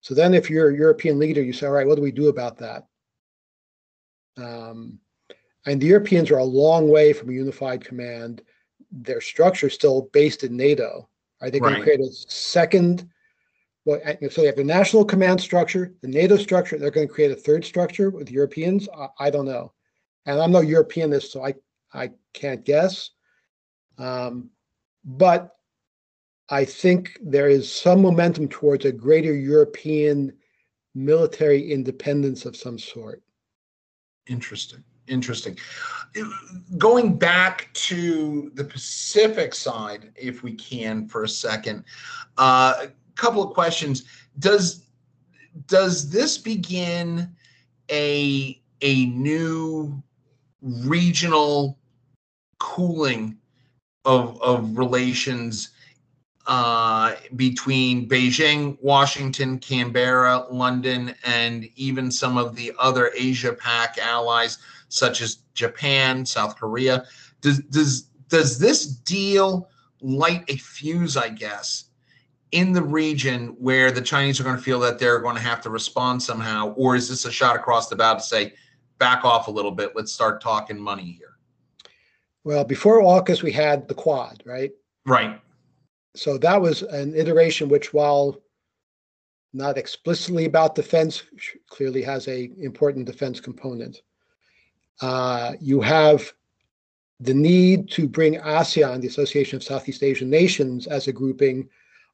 So 0.00 0.14
then, 0.14 0.34
if 0.34 0.50
you're 0.50 0.70
a 0.70 0.76
European 0.76 1.20
leader, 1.20 1.42
you 1.42 1.52
say, 1.52 1.66
"All 1.66 1.72
right, 1.72 1.86
what 1.86 1.94
do 1.94 2.02
we 2.02 2.10
do 2.10 2.26
about 2.26 2.58
that?" 2.58 2.86
Um, 4.36 4.98
and 5.68 5.80
the 5.80 5.86
Europeans 5.86 6.30
are 6.30 6.38
a 6.38 6.44
long 6.44 6.88
way 6.88 7.12
from 7.12 7.28
a 7.28 7.34
unified 7.34 7.84
command. 7.84 8.42
Their 8.90 9.20
structure 9.20 9.66
is 9.66 9.74
still 9.74 10.08
based 10.12 10.42
in 10.42 10.56
NATO. 10.56 11.08
Are 11.40 11.50
they 11.50 11.60
going 11.60 11.74
right. 11.74 11.78
to 11.80 11.84
create 11.84 12.00
a 12.00 12.10
second? 12.10 13.08
Well, 13.84 14.00
so 14.30 14.40
they 14.40 14.46
have 14.46 14.56
the 14.56 14.64
national 14.64 15.04
command 15.04 15.40
structure, 15.40 15.94
the 16.00 16.08
NATO 16.08 16.36
structure. 16.36 16.78
They're 16.78 16.90
going 16.90 17.06
to 17.06 17.12
create 17.12 17.30
a 17.30 17.36
third 17.36 17.64
structure 17.64 18.10
with 18.10 18.30
Europeans. 18.30 18.88
I, 18.96 19.08
I 19.26 19.30
don't 19.30 19.44
know, 19.44 19.72
and 20.26 20.40
I'm 20.40 20.52
no 20.52 20.60
Europeanist, 20.60 21.32
so 21.32 21.44
I 21.44 21.54
I 21.92 22.10
can't 22.32 22.64
guess. 22.64 23.10
Um, 23.98 24.50
but 25.04 25.54
I 26.48 26.64
think 26.64 27.18
there 27.22 27.48
is 27.48 27.70
some 27.70 28.02
momentum 28.02 28.48
towards 28.48 28.84
a 28.84 28.92
greater 28.92 29.34
European 29.34 30.32
military 30.94 31.70
independence 31.70 32.46
of 32.46 32.56
some 32.56 32.78
sort. 32.78 33.22
Interesting 34.26 34.84
interesting. 35.08 35.56
Going 36.78 37.16
back 37.16 37.68
to 37.74 38.50
the 38.54 38.64
Pacific 38.64 39.54
side, 39.54 40.10
if 40.16 40.42
we 40.42 40.54
can, 40.54 41.06
for 41.06 41.24
a 41.24 41.28
second, 41.28 41.84
uh, 42.38 42.74
a 42.84 42.88
couple 43.14 43.42
of 43.42 43.52
questions. 43.54 44.04
Does 44.38 44.84
does 45.66 46.08
this 46.10 46.38
begin 46.38 47.28
a 47.90 48.60
a 48.80 49.06
new 49.06 50.02
regional 50.62 51.78
cooling 52.58 53.36
of 54.04 54.40
of 54.40 54.78
relations 54.78 55.70
uh, 56.46 57.14
between 57.36 58.08
Beijing, 58.08 58.78
Washington, 58.80 59.58
Canberra, 59.58 60.46
London, 60.50 61.14
and 61.24 61.68
even 61.76 62.10
some 62.10 62.38
of 62.38 62.56
the 62.56 62.72
other 62.78 63.12
Asia 63.14 63.52
Pac 63.52 63.98
allies? 63.98 64.58
Such 64.88 65.20
as 65.20 65.38
Japan, 65.54 66.24
South 66.24 66.56
Korea. 66.56 67.04
Does 67.40 67.60
does 67.60 68.02
does 68.28 68.58
this 68.58 68.86
deal 68.86 69.68
light 70.00 70.44
a 70.48 70.56
fuse, 70.56 71.16
I 71.16 71.28
guess, 71.28 71.84
in 72.52 72.72
the 72.72 72.82
region 72.82 73.56
where 73.58 73.90
the 73.90 74.00
Chinese 74.00 74.40
are 74.40 74.44
going 74.44 74.56
to 74.56 74.62
feel 74.62 74.80
that 74.80 74.98
they're 74.98 75.18
going 75.18 75.36
to 75.36 75.42
have 75.42 75.60
to 75.62 75.70
respond 75.70 76.22
somehow, 76.22 76.72
or 76.74 76.96
is 76.96 77.08
this 77.08 77.24
a 77.24 77.32
shot 77.32 77.56
across 77.56 77.88
the 77.88 77.96
bow 77.96 78.14
to 78.14 78.20
say, 78.20 78.54
back 78.98 79.24
off 79.24 79.48
a 79.48 79.50
little 79.50 79.70
bit, 79.70 79.92
let's 79.94 80.12
start 80.12 80.40
talking 80.40 80.78
money 80.78 81.16
here? 81.18 81.36
Well, 82.44 82.64
before 82.64 83.02
AUKUS, 83.02 83.42
we 83.42 83.52
had 83.52 83.88
the 83.88 83.94
Quad, 83.94 84.42
right? 84.46 84.72
Right. 85.04 85.40
So 86.14 86.38
that 86.38 86.60
was 86.60 86.82
an 86.82 87.14
iteration 87.14 87.68
which, 87.68 87.92
while 87.92 88.40
not 89.52 89.78
explicitly 89.78 90.46
about 90.46 90.74
defense, 90.74 91.22
clearly 91.68 92.02
has 92.02 92.28
a 92.28 92.50
important 92.58 93.06
defense 93.06 93.40
component. 93.40 94.02
Uh, 95.00 95.54
you 95.60 95.80
have 95.80 96.32
the 97.20 97.34
need 97.34 97.90
to 97.90 98.08
bring 98.08 98.34
ASEAN, 98.36 99.00
the 99.00 99.08
Association 99.08 99.56
of 99.56 99.64
Southeast 99.64 100.02
Asian 100.02 100.30
Nations, 100.30 100.86
as 100.86 101.08
a 101.08 101.12
grouping, 101.12 101.68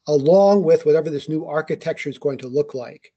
along 0.07 0.62
with 0.62 0.87
whatever 0.87 1.11
this 1.11 1.29
new 1.29 1.44
architecture 1.47 2.09
is 2.09 2.18
going 2.18 2.38
to 2.38 2.49
look 2.49 2.75
like. 2.75 3.12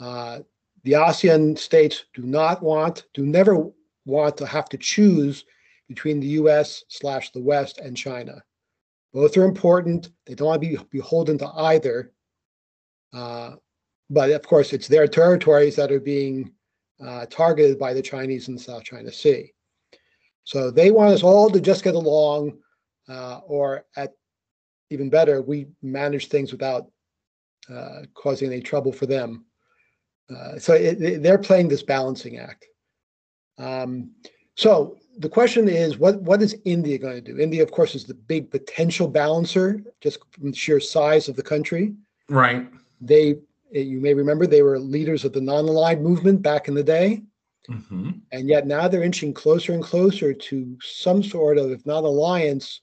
Uh, 0.00 0.40
the 0.84 0.92
ASEAN 0.92 1.58
states 1.58 2.04
do 2.14 2.22
not 2.22 2.62
want, 2.62 3.04
do 3.14 3.24
never 3.24 3.70
want 4.04 4.36
to 4.36 4.46
have 4.46 4.68
to 4.68 4.78
choose 4.78 5.44
between 5.88 6.20
the 6.20 6.26
US 6.40 6.84
slash 6.88 7.30
the 7.30 7.40
West 7.40 7.78
and 7.78 7.96
China. 7.96 8.42
Both 9.12 9.36
are 9.36 9.44
important. 9.44 10.10
They 10.26 10.34
don't 10.34 10.48
want 10.48 10.62
to 10.62 10.68
be 10.68 10.78
beholden 10.90 11.38
to 11.38 11.48
either. 11.48 12.12
Uh, 13.12 13.52
but 14.10 14.30
of 14.30 14.42
course, 14.42 14.72
it's 14.72 14.88
their 14.88 15.08
territories 15.08 15.76
that 15.76 15.90
are 15.90 16.00
being 16.00 16.52
uh, 17.04 17.26
targeted 17.26 17.78
by 17.78 17.92
the 17.94 18.02
Chinese 18.02 18.48
in 18.48 18.54
the 18.54 18.60
South 18.60 18.84
China 18.84 19.12
Sea. 19.12 19.52
So 20.44 20.70
they 20.70 20.90
want 20.90 21.12
us 21.12 21.22
all 21.22 21.50
to 21.50 21.60
just 21.60 21.84
get 21.84 21.94
along, 21.94 22.58
uh, 23.08 23.38
or 23.46 23.84
at 23.96 24.12
even 24.90 25.10
better, 25.10 25.42
we 25.42 25.66
manage 25.82 26.28
things 26.28 26.52
without 26.52 26.86
uh, 27.68 28.02
causing 28.14 28.52
any 28.52 28.60
trouble 28.60 28.92
for 28.92 29.06
them. 29.06 29.44
Uh, 30.34 30.58
so 30.58 30.74
it, 30.74 31.02
it- 31.02 31.22
they're 31.22 31.38
playing 31.38 31.68
this 31.68 31.82
balancing 31.82 32.38
act. 32.38 32.66
Um, 33.58 34.12
so 34.54 34.96
the 35.18 35.28
question 35.28 35.68
is, 35.68 35.98
what 35.98 36.20
what 36.22 36.42
is 36.42 36.56
India 36.64 36.98
going 36.98 37.14
to 37.16 37.32
do? 37.32 37.38
India, 37.38 37.62
of 37.62 37.70
course, 37.72 37.94
is 37.94 38.04
the 38.04 38.14
big 38.14 38.50
potential 38.50 39.08
balancer, 39.08 39.82
just 40.00 40.18
from 40.30 40.50
the 40.50 40.56
sheer 40.56 40.78
size 40.80 41.28
of 41.28 41.36
the 41.36 41.42
country. 41.42 41.94
Right. 42.28 42.68
They, 43.00 43.36
you 43.70 44.00
may 44.00 44.14
remember, 44.14 44.46
they 44.46 44.62
were 44.62 44.78
leaders 44.78 45.24
of 45.24 45.32
the 45.32 45.40
non-aligned 45.40 46.02
movement 46.02 46.42
back 46.42 46.68
in 46.68 46.74
the 46.74 46.82
day, 46.82 47.22
hmm 47.66 48.10
and 48.32 48.48
yet 48.48 48.66
now 48.66 48.88
they're 48.88 49.02
inching 49.04 49.32
closer 49.32 49.72
and 49.72 49.82
closer 49.82 50.34
to 50.34 50.76
some 50.82 51.22
sort 51.22 51.58
of, 51.58 51.70
if 51.70 51.86
not 51.86 52.04
alliance, 52.04 52.80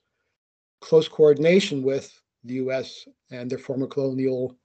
close 0.79 1.07
coordination 1.07 1.83
with 1.83 2.13
the 2.43 2.55
U.S. 2.55 3.07
and 3.29 3.49
their 3.49 3.57
former 3.57 3.87
colonial 3.87 4.57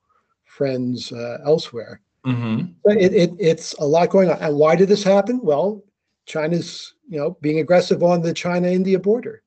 friends 0.45 1.13
uh, 1.13 1.39
elsewhere. 1.45 2.01
hmm 2.25 2.63
But 2.85 2.97
it, 2.97 3.13
it, 3.13 3.31
it's 3.39 3.73
a 3.75 3.85
lot 3.85 4.11
going 4.11 4.31
on. 4.31 4.39
And 4.39 4.57
why 4.57 4.77
did 4.77 4.89
this 4.89 5.03
happen? 5.03 5.41
Well, 5.43 5.85
China's, 6.27 6.95
you 7.09 7.19
know, 7.19 7.37
being 7.41 7.61
aggressive 7.61 8.03
on 8.03 8.23
the 8.23 8.33
China-India 8.33 8.99
border. 8.99 9.43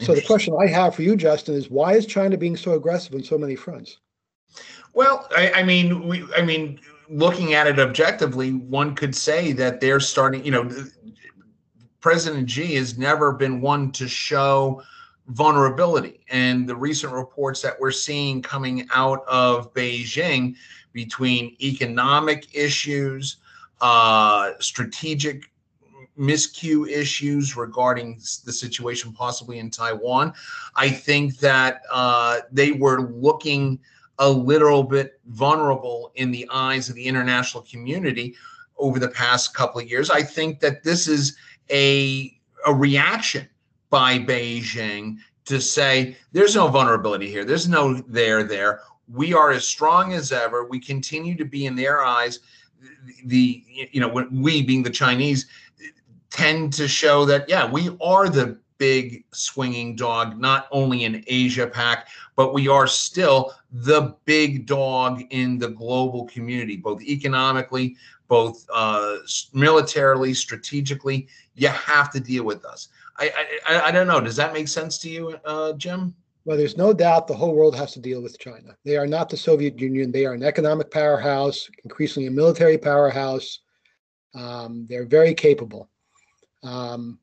So 0.00 0.14
the 0.14 0.22
question 0.22 0.54
I 0.60 0.66
have 0.68 0.94
for 0.94 1.02
you, 1.02 1.16
Justin, 1.16 1.56
is 1.56 1.70
why 1.70 1.94
is 1.94 2.06
China 2.06 2.36
being 2.36 2.56
so 2.56 2.72
aggressive 2.72 3.14
on 3.14 3.22
so 3.22 3.36
many 3.36 3.56
fronts? 3.56 3.98
Well, 4.94 5.28
I, 5.36 5.52
I 5.52 5.62
mean, 5.62 6.08
we, 6.08 6.24
I 6.36 6.42
mean, 6.42 6.80
looking 7.08 7.54
at 7.54 7.66
it 7.66 7.78
objectively, 7.78 8.52
one 8.52 8.94
could 8.94 9.14
say 9.14 9.52
that 9.52 9.80
they're 9.80 10.00
starting. 10.00 10.44
You 10.44 10.52
know, 10.52 10.70
President 12.00 12.50
Xi 12.50 12.74
has 12.74 12.98
never 12.98 13.32
been 13.32 13.60
one 13.60 13.92
to 13.92 14.08
show 14.08 14.82
vulnerability, 15.28 16.20
and 16.30 16.68
the 16.68 16.76
recent 16.76 17.12
reports 17.12 17.60
that 17.62 17.78
we're 17.78 17.90
seeing 17.90 18.40
coming 18.40 18.88
out 18.92 19.24
of 19.28 19.72
Beijing 19.74 20.54
between 20.92 21.56
economic 21.60 22.48
issues, 22.54 23.36
uh, 23.80 24.52
strategic 24.58 25.50
miscue 26.18 26.88
issues 26.88 27.56
regarding 27.56 28.16
the 28.44 28.52
situation 28.52 29.12
possibly 29.12 29.60
in 29.60 29.70
Taiwan, 29.70 30.32
I 30.74 30.88
think 30.88 31.38
that 31.38 31.82
uh, 31.92 32.40
they 32.50 32.72
were 32.72 33.02
looking 33.02 33.78
a 34.18 34.28
little 34.28 34.82
bit 34.82 35.20
vulnerable 35.26 36.12
in 36.16 36.30
the 36.30 36.48
eyes 36.50 36.88
of 36.88 36.94
the 36.94 37.04
international 37.04 37.62
community 37.62 38.34
over 38.78 38.98
the 38.98 39.08
past 39.08 39.54
couple 39.54 39.80
of 39.80 39.88
years. 39.88 40.10
I 40.10 40.22
think 40.22 40.60
that 40.60 40.82
this 40.82 41.06
is 41.08 41.36
a 41.70 42.34
a 42.66 42.74
reaction 42.74 43.48
by 43.90 44.18
Beijing 44.18 45.18
to 45.44 45.60
say 45.60 46.16
there's 46.32 46.56
no 46.56 46.68
vulnerability 46.68 47.30
here. 47.30 47.44
There's 47.44 47.68
no 47.68 47.94
there 48.08 48.42
there. 48.42 48.82
We 49.08 49.32
are 49.32 49.50
as 49.50 49.64
strong 49.64 50.12
as 50.12 50.32
ever. 50.32 50.66
We 50.66 50.80
continue 50.80 51.34
to 51.36 51.44
be 51.44 51.66
in 51.66 51.76
their 51.76 52.04
eyes 52.04 52.40
the 53.24 53.62
you 53.66 54.00
know 54.00 54.26
we 54.30 54.62
being 54.62 54.82
the 54.82 54.90
Chinese 54.90 55.46
tend 56.30 56.72
to 56.74 56.86
show 56.86 57.24
that 57.24 57.48
yeah, 57.48 57.70
we 57.70 57.96
are 58.00 58.28
the 58.28 58.58
big 58.78 59.24
swinging 59.32 59.94
dog 59.96 60.38
not 60.38 60.66
only 60.70 61.04
in 61.04 61.22
Asia 61.26 61.66
Pac 61.66 62.08
but 62.36 62.54
we 62.54 62.68
are 62.68 62.86
still 62.86 63.52
the 63.72 64.14
big 64.24 64.64
dog 64.66 65.22
in 65.30 65.58
the 65.58 65.68
global 65.68 66.24
community, 66.26 66.76
both 66.76 67.02
economically, 67.02 67.96
both 68.28 68.64
uh, 68.72 69.16
militarily, 69.52 70.32
strategically. 70.32 71.28
You 71.56 71.68
have 71.68 72.10
to 72.12 72.20
deal 72.20 72.44
with 72.44 72.64
us. 72.64 72.88
I, 73.18 73.32
I 73.68 73.80
I- 73.88 73.90
don't 73.90 74.06
know. 74.06 74.20
Does 74.20 74.36
that 74.36 74.52
make 74.52 74.68
sense 74.68 74.98
to 74.98 75.10
you, 75.10 75.36
uh, 75.44 75.72
Jim? 75.72 76.14
Well, 76.44 76.56
there's 76.56 76.76
no 76.76 76.92
doubt 76.92 77.26
the 77.26 77.34
whole 77.34 77.54
world 77.54 77.74
has 77.74 77.92
to 77.94 78.00
deal 78.00 78.22
with 78.22 78.38
China. 78.38 78.76
They 78.84 78.96
are 78.96 79.06
not 79.06 79.28
the 79.28 79.36
Soviet 79.36 79.78
Union. 79.78 80.12
They 80.12 80.24
are 80.24 80.32
an 80.32 80.42
economic 80.44 80.90
powerhouse, 80.90 81.68
increasingly 81.84 82.28
a 82.28 82.30
military 82.30 82.78
powerhouse. 82.78 83.58
Um, 84.34 84.86
they're 84.88 85.04
very 85.04 85.34
capable. 85.34 85.90
Um, 86.62 87.18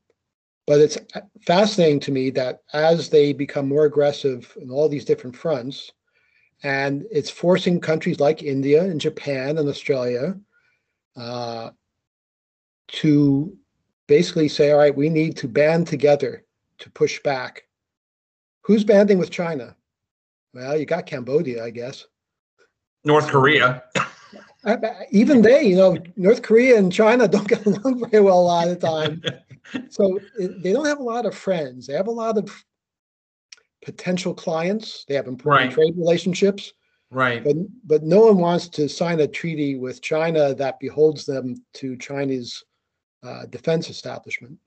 but 0.66 0.80
it's 0.80 0.98
fascinating 1.46 2.00
to 2.00 2.12
me 2.12 2.30
that 2.30 2.62
as 2.72 3.08
they 3.08 3.32
become 3.32 3.68
more 3.68 3.84
aggressive 3.84 4.56
in 4.60 4.70
all 4.70 4.88
these 4.88 5.04
different 5.04 5.36
fronts, 5.36 5.92
and 6.62 7.06
it's 7.10 7.30
forcing 7.30 7.80
countries 7.80 8.18
like 8.18 8.42
India 8.42 8.82
and 8.82 9.00
Japan 9.00 9.58
and 9.58 9.68
Australia 9.68 10.36
uh, 11.16 11.70
to 12.88 13.56
basically 14.08 14.48
say, 14.48 14.72
all 14.72 14.78
right, 14.78 14.94
we 14.94 15.08
need 15.08 15.36
to 15.36 15.48
band 15.48 15.86
together 15.86 16.44
to 16.78 16.90
push 16.90 17.22
back. 17.22 17.64
Who's 18.62 18.84
banding 18.84 19.18
with 19.18 19.30
China? 19.30 19.76
Well, 20.52 20.76
you 20.76 20.86
got 20.86 21.06
Cambodia, 21.06 21.64
I 21.64 21.70
guess. 21.70 22.06
North 23.04 23.28
Korea. 23.28 23.84
Even 25.12 25.42
they, 25.42 25.62
you 25.62 25.76
know, 25.76 25.96
North 26.16 26.42
Korea 26.42 26.76
and 26.76 26.92
China 26.92 27.28
don't 27.28 27.46
get 27.46 27.64
along 27.64 28.08
very 28.10 28.22
well 28.22 28.40
a 28.40 28.42
lot 28.42 28.68
of 28.68 28.80
the 28.80 28.86
time. 28.86 29.22
So 29.88 30.18
they 30.38 30.72
don't 30.72 30.86
have 30.86 31.00
a 31.00 31.02
lot 31.02 31.26
of 31.26 31.34
friends. 31.34 31.86
They 31.86 31.94
have 31.94 32.08
a 32.08 32.12
lot 32.12 32.38
of 32.38 32.64
potential 33.84 34.34
clients. 34.34 35.04
They 35.08 35.14
have 35.14 35.28
important 35.28 35.68
Right. 35.68 35.74
trade 35.74 35.94
relationships, 35.96 36.72
Right. 37.10 37.42
but 37.44 37.56
but 37.84 38.02
no 38.02 38.26
one 38.26 38.38
wants 38.38 38.68
to 38.70 38.88
sign 38.88 39.20
a 39.20 39.26
treaty 39.26 39.76
with 39.76 40.02
China 40.02 40.54
that 40.54 40.80
beholds 40.80 41.24
them 41.24 41.64
to 41.74 41.96
Chinese 41.96 42.62
uh, 43.22 43.46
defense 43.46 43.88
establishment. 43.90 44.58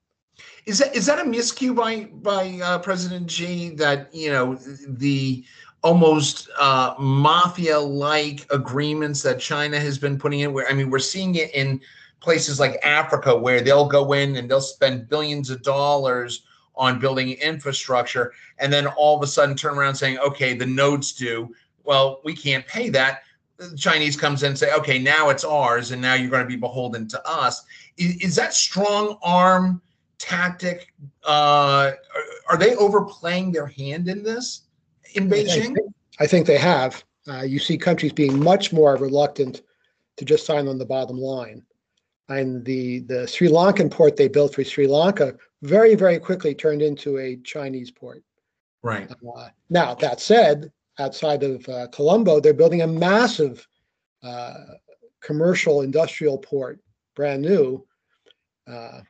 Is 0.65 0.79
that 0.79 0.95
is 0.95 1.05
that 1.05 1.19
a 1.19 1.23
miscue 1.23 1.75
by 1.75 2.05
by 2.05 2.59
uh, 2.63 2.79
President 2.79 3.29
Xi 3.29 3.69
that 3.75 4.13
you 4.13 4.31
know 4.31 4.55
the 4.87 5.43
almost 5.81 6.49
uh, 6.59 6.93
mafia-like 6.99 8.45
agreements 8.51 9.21
that 9.21 9.39
China 9.39 9.79
has 9.79 9.97
been 9.97 10.17
putting 10.17 10.41
in? 10.41 10.53
Where 10.53 10.67
I 10.69 10.73
mean, 10.73 10.89
we're 10.89 10.99
seeing 10.99 11.35
it 11.35 11.53
in 11.53 11.81
places 12.19 12.59
like 12.59 12.79
Africa 12.83 13.35
where 13.35 13.61
they'll 13.61 13.87
go 13.87 14.13
in 14.13 14.35
and 14.35 14.49
they'll 14.49 14.61
spend 14.61 15.09
billions 15.09 15.49
of 15.49 15.61
dollars 15.63 16.43
on 16.75 16.99
building 16.99 17.31
infrastructure, 17.31 18.31
and 18.57 18.71
then 18.71 18.87
all 18.87 19.17
of 19.17 19.23
a 19.23 19.27
sudden 19.27 19.55
turn 19.55 19.77
around 19.77 19.95
saying, 19.95 20.17
"Okay, 20.19 20.53
the 20.53 20.65
nodes 20.65 21.13
do." 21.13 21.53
Well, 21.83 22.21
we 22.23 22.33
can't 22.35 22.65
pay 22.67 22.89
that. 22.89 23.23
The 23.57 23.75
Chinese 23.75 24.15
comes 24.15 24.43
in 24.43 24.49
and 24.49 24.57
say, 24.57 24.73
"Okay, 24.73 24.99
now 24.99 25.29
it's 25.29 25.43
ours, 25.43 25.91
and 25.91 26.01
now 26.01 26.13
you're 26.13 26.29
going 26.29 26.43
to 26.43 26.47
be 26.47 26.55
beholden 26.55 27.07
to 27.09 27.27
us." 27.27 27.63
Is, 27.97 28.15
is 28.17 28.35
that 28.35 28.53
strong 28.53 29.17
arm? 29.21 29.81
tactic? 30.19 30.93
Uh, 31.25 31.91
are, 32.15 32.23
are 32.51 32.57
they 32.57 32.75
overplaying 32.75 33.51
their 33.51 33.65
hand 33.65 34.07
in 34.07 34.21
this 34.21 34.63
in 35.15 35.27
Beijing? 35.27 35.75
I 36.19 36.27
think 36.27 36.45
they 36.45 36.57
have. 36.57 37.03
Uh, 37.27 37.41
you 37.41 37.59
see 37.59 37.77
countries 37.77 38.13
being 38.13 38.41
much 38.41 38.71
more 38.71 38.95
reluctant 38.97 39.61
to 40.17 40.25
just 40.25 40.45
sign 40.45 40.67
on 40.67 40.77
the 40.77 40.85
bottom 40.85 41.17
line. 41.17 41.63
And 42.29 42.63
the, 42.63 42.99
the 42.99 43.27
Sri 43.27 43.47
Lankan 43.49 43.89
port 43.89 44.15
they 44.15 44.27
built 44.27 44.55
for 44.55 44.63
Sri 44.63 44.87
Lanka 44.87 45.35
very, 45.63 45.95
very 45.95 46.19
quickly 46.19 46.53
turned 46.53 46.81
into 46.81 47.17
a 47.17 47.37
Chinese 47.37 47.91
port. 47.91 48.23
Right. 48.83 49.11
Uh, 49.11 49.49
now, 49.69 49.95
that 49.95 50.21
said, 50.21 50.71
outside 50.99 51.43
of 51.43 51.67
uh, 51.67 51.87
Colombo, 51.87 52.39
they're 52.39 52.53
building 52.53 52.83
a 52.83 52.87
massive 52.87 53.67
uh, 54.23 54.53
commercial 55.21 55.81
industrial 55.81 56.37
port, 56.37 56.79
brand 57.15 57.41
new. 57.41 57.85
Uh, 58.67 59.01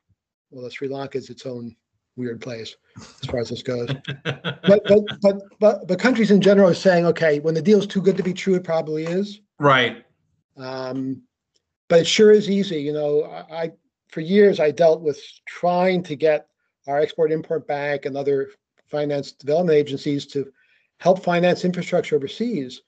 well, 0.49 0.69
Sri 0.69 0.87
Lanka 0.87 1.17
is 1.17 1.29
its 1.29 1.45
own 1.45 1.75
weird 2.15 2.41
place 2.41 2.75
as 2.97 3.29
far 3.29 3.39
as 3.39 3.47
this 3.47 3.63
goes 3.63 3.87
but, 4.25 4.61
but 4.63 5.03
but 5.21 5.41
but 5.59 5.87
but 5.87 5.99
countries 5.99 6.31
in 6.31 6.41
general 6.41 6.69
are 6.69 6.73
saying, 6.73 7.05
okay, 7.05 7.39
when 7.39 7.53
the 7.53 7.61
deal 7.61 7.79
is 7.79 7.87
too 7.87 8.01
good 8.01 8.17
to 8.17 8.23
be 8.23 8.33
true, 8.33 8.55
it 8.55 8.63
probably 8.63 9.05
is. 9.05 9.39
right. 9.57 10.03
Um, 10.57 11.21
but 11.89 11.99
it 11.99 12.07
sure 12.07 12.31
is 12.31 12.49
easy. 12.49 12.81
You 12.81 12.93
know, 12.93 13.25
I, 13.51 13.71
for 14.07 14.21
years 14.21 14.59
I 14.59 14.71
dealt 14.71 15.01
with 15.01 15.21
trying 15.45 16.03
to 16.03 16.15
get 16.15 16.47
our 16.87 16.99
Export 16.99 17.31
Import 17.31 17.67
Bank 17.67 18.05
and 18.05 18.15
other 18.15 18.51
finance 18.87 19.33
development 19.33 19.77
agencies 19.77 20.25
to 20.27 20.51
help 20.99 21.23
finance 21.23 21.65
infrastructure 21.65 22.15
overseas. 22.15 22.81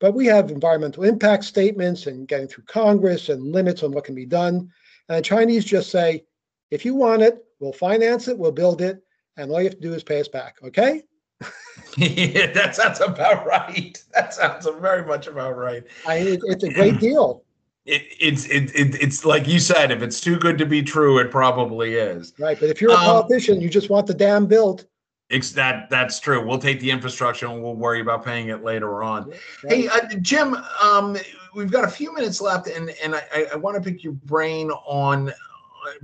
But 0.00 0.14
we 0.14 0.26
have 0.26 0.50
environmental 0.50 1.04
impact 1.04 1.44
statements 1.44 2.06
and 2.06 2.26
getting 2.26 2.48
through 2.48 2.64
Congress 2.64 3.28
and 3.28 3.52
limits 3.52 3.82
on 3.82 3.92
what 3.92 4.04
can 4.04 4.14
be 4.14 4.26
done. 4.26 4.70
And 5.08 5.18
the 5.18 5.22
Chinese 5.22 5.64
just 5.64 5.90
say, 5.90 6.24
if 6.70 6.84
you 6.84 6.94
want 6.94 7.22
it, 7.22 7.44
we'll 7.58 7.72
finance 7.72 8.28
it, 8.28 8.38
we'll 8.38 8.52
build 8.52 8.80
it, 8.80 9.02
and 9.36 9.50
all 9.50 9.60
you 9.60 9.68
have 9.68 9.74
to 9.74 9.80
do 9.80 9.92
is 9.92 10.02
pay 10.02 10.20
us 10.20 10.28
back. 10.28 10.56
Okay? 10.62 11.02
yeah, 11.96 12.52
that 12.52 12.76
sounds 12.76 13.00
about 13.00 13.46
right. 13.46 14.02
That 14.14 14.32
sounds 14.32 14.66
very 14.80 15.04
much 15.04 15.26
about 15.26 15.56
right. 15.56 15.82
I, 16.06 16.38
it's 16.44 16.64
a 16.64 16.72
great 16.72 16.98
deal, 17.00 17.44
It, 17.86 18.02
it's 18.20 18.46
it, 18.46 18.74
it, 18.74 19.02
it's 19.02 19.24
like 19.24 19.48
you 19.48 19.58
said. 19.58 19.90
If 19.90 20.02
it's 20.02 20.20
too 20.20 20.38
good 20.38 20.58
to 20.58 20.66
be 20.66 20.82
true, 20.82 21.18
it 21.18 21.30
probably 21.30 21.94
is. 21.94 22.32
right? 22.38 22.58
But 22.58 22.68
if 22.68 22.80
you're 22.80 22.92
a 22.92 22.96
Um, 22.96 23.04
politician, 23.04 23.60
you 23.60 23.68
just 23.68 23.90
want 23.90 24.06
the 24.06 24.14
dam 24.14 24.46
built. 24.46 24.86
It's 25.30 25.52
that 25.52 25.88
that's 25.90 26.18
true. 26.20 26.44
We'll 26.44 26.58
take 26.58 26.80
the 26.80 26.90
infrastructure 26.90 27.46
and 27.46 27.62
we'll 27.62 27.76
worry 27.76 28.00
about 28.00 28.24
paying 28.24 28.48
it 28.48 28.64
later 28.64 29.02
on. 29.02 29.30
right? 29.30 29.40
Hey, 29.68 29.88
uh, 29.88 30.00
Jim, 30.20 30.56
um, 30.82 31.16
we've 31.54 31.70
got 31.70 31.84
a 31.84 31.90
few 31.90 32.12
minutes 32.12 32.40
left, 32.40 32.66
and 32.66 32.90
and 33.02 33.14
I, 33.14 33.46
I 33.52 33.56
want 33.56 33.82
to 33.82 33.90
pick 33.90 34.02
your 34.02 34.14
brain 34.14 34.70
on 34.70 35.32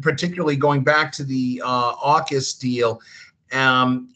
particularly 0.01 0.57
going 0.57 0.83
back 0.83 1.13
to 1.13 1.25
the 1.25 1.63
uh, 1.65 1.95
AUKUS 1.95 2.59
deal, 2.59 3.01
um, 3.53 4.13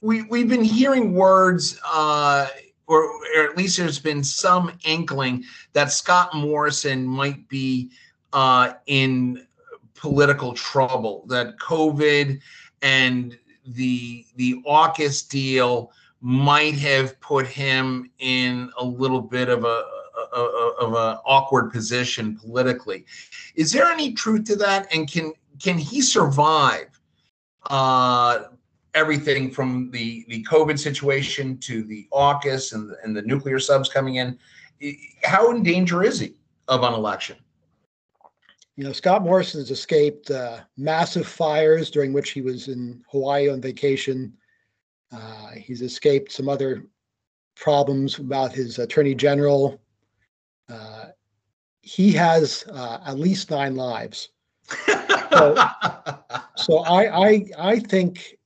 we 0.00 0.22
we've 0.22 0.48
been 0.48 0.64
hearing 0.64 1.12
words, 1.12 1.80
uh, 1.84 2.46
or, 2.88 3.04
or, 3.04 3.44
at 3.44 3.56
least 3.56 3.78
there's 3.78 3.98
been 3.98 4.24
some 4.24 4.72
inkling 4.84 5.44
that 5.74 5.92
Scott 5.92 6.34
Morrison 6.34 7.04
might 7.06 7.48
be 7.48 7.90
uh, 8.32 8.72
in 8.86 9.46
political 9.94 10.54
trouble. 10.54 11.24
That 11.28 11.58
COVID 11.58 12.40
and 12.82 13.38
the 13.66 14.24
the 14.36 14.62
AUKUS 14.66 15.28
deal 15.28 15.92
might 16.20 16.74
have 16.74 17.20
put 17.20 17.46
him 17.46 18.10
in 18.18 18.70
a 18.78 18.84
little 18.84 19.20
bit 19.20 19.48
of 19.48 19.64
a 19.64 19.84
of 20.34 20.94
an 20.94 21.18
awkward 21.24 21.70
position 21.70 22.36
politically. 22.36 23.04
Is 23.54 23.72
there 23.72 23.86
any 23.86 24.12
truth 24.12 24.44
to 24.46 24.56
that? 24.56 24.92
And 24.94 25.10
can 25.10 25.32
can 25.60 25.78
he 25.78 26.00
survive 26.00 26.88
uh, 27.70 28.44
everything 28.98 29.50
from 29.50 29.90
the 29.90 30.24
the 30.28 30.44
COVID 30.44 30.78
situation 30.78 31.58
to 31.58 31.82
the 31.82 32.06
AUKUS 32.12 32.74
and 32.74 32.90
the, 32.90 32.96
and 33.02 33.16
the 33.16 33.22
nuclear 33.22 33.58
subs 33.58 33.88
coming 33.88 34.16
in? 34.16 34.38
How 35.24 35.50
in 35.50 35.62
danger 35.62 36.02
is 36.02 36.20
he 36.20 36.34
of 36.68 36.82
an 36.82 36.92
election? 36.92 37.36
You 38.76 38.84
know, 38.84 38.92
Scott 38.92 39.22
Morrison 39.22 39.60
has 39.60 39.70
escaped 39.70 40.30
uh, 40.30 40.60
massive 40.76 41.26
fires 41.26 41.90
during 41.90 42.12
which 42.12 42.30
he 42.30 42.42
was 42.42 42.68
in 42.68 43.02
Hawaii 43.10 43.48
on 43.48 43.60
vacation. 43.60 44.32
Uh, 45.10 45.50
he's 45.52 45.82
escaped 45.82 46.30
some 46.30 46.48
other 46.48 46.84
problems 47.56 48.18
about 48.18 48.52
his 48.52 48.78
attorney 48.78 49.14
general 49.14 49.80
uh, 50.68 51.06
he 51.80 52.12
has 52.12 52.64
uh, 52.72 52.98
at 53.06 53.18
least 53.18 53.50
nine 53.50 53.74
lives. 53.74 54.30
so, 54.86 55.56
so 56.56 56.78
I, 56.80 57.28
I, 57.28 57.44
I 57.58 57.78
think, 57.78 58.37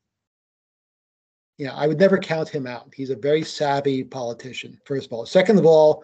you 1.62 1.68
know, 1.68 1.75
I 1.75 1.87
would 1.87 2.01
never 2.01 2.18
count 2.18 2.48
him 2.48 2.66
out. 2.66 2.92
He's 2.92 3.11
a 3.11 3.14
very 3.14 3.44
savvy 3.44 4.03
politician. 4.03 4.81
First 4.85 5.07
of 5.07 5.12
all, 5.12 5.25
second 5.25 5.61
of 5.61 5.64
all, 5.64 6.03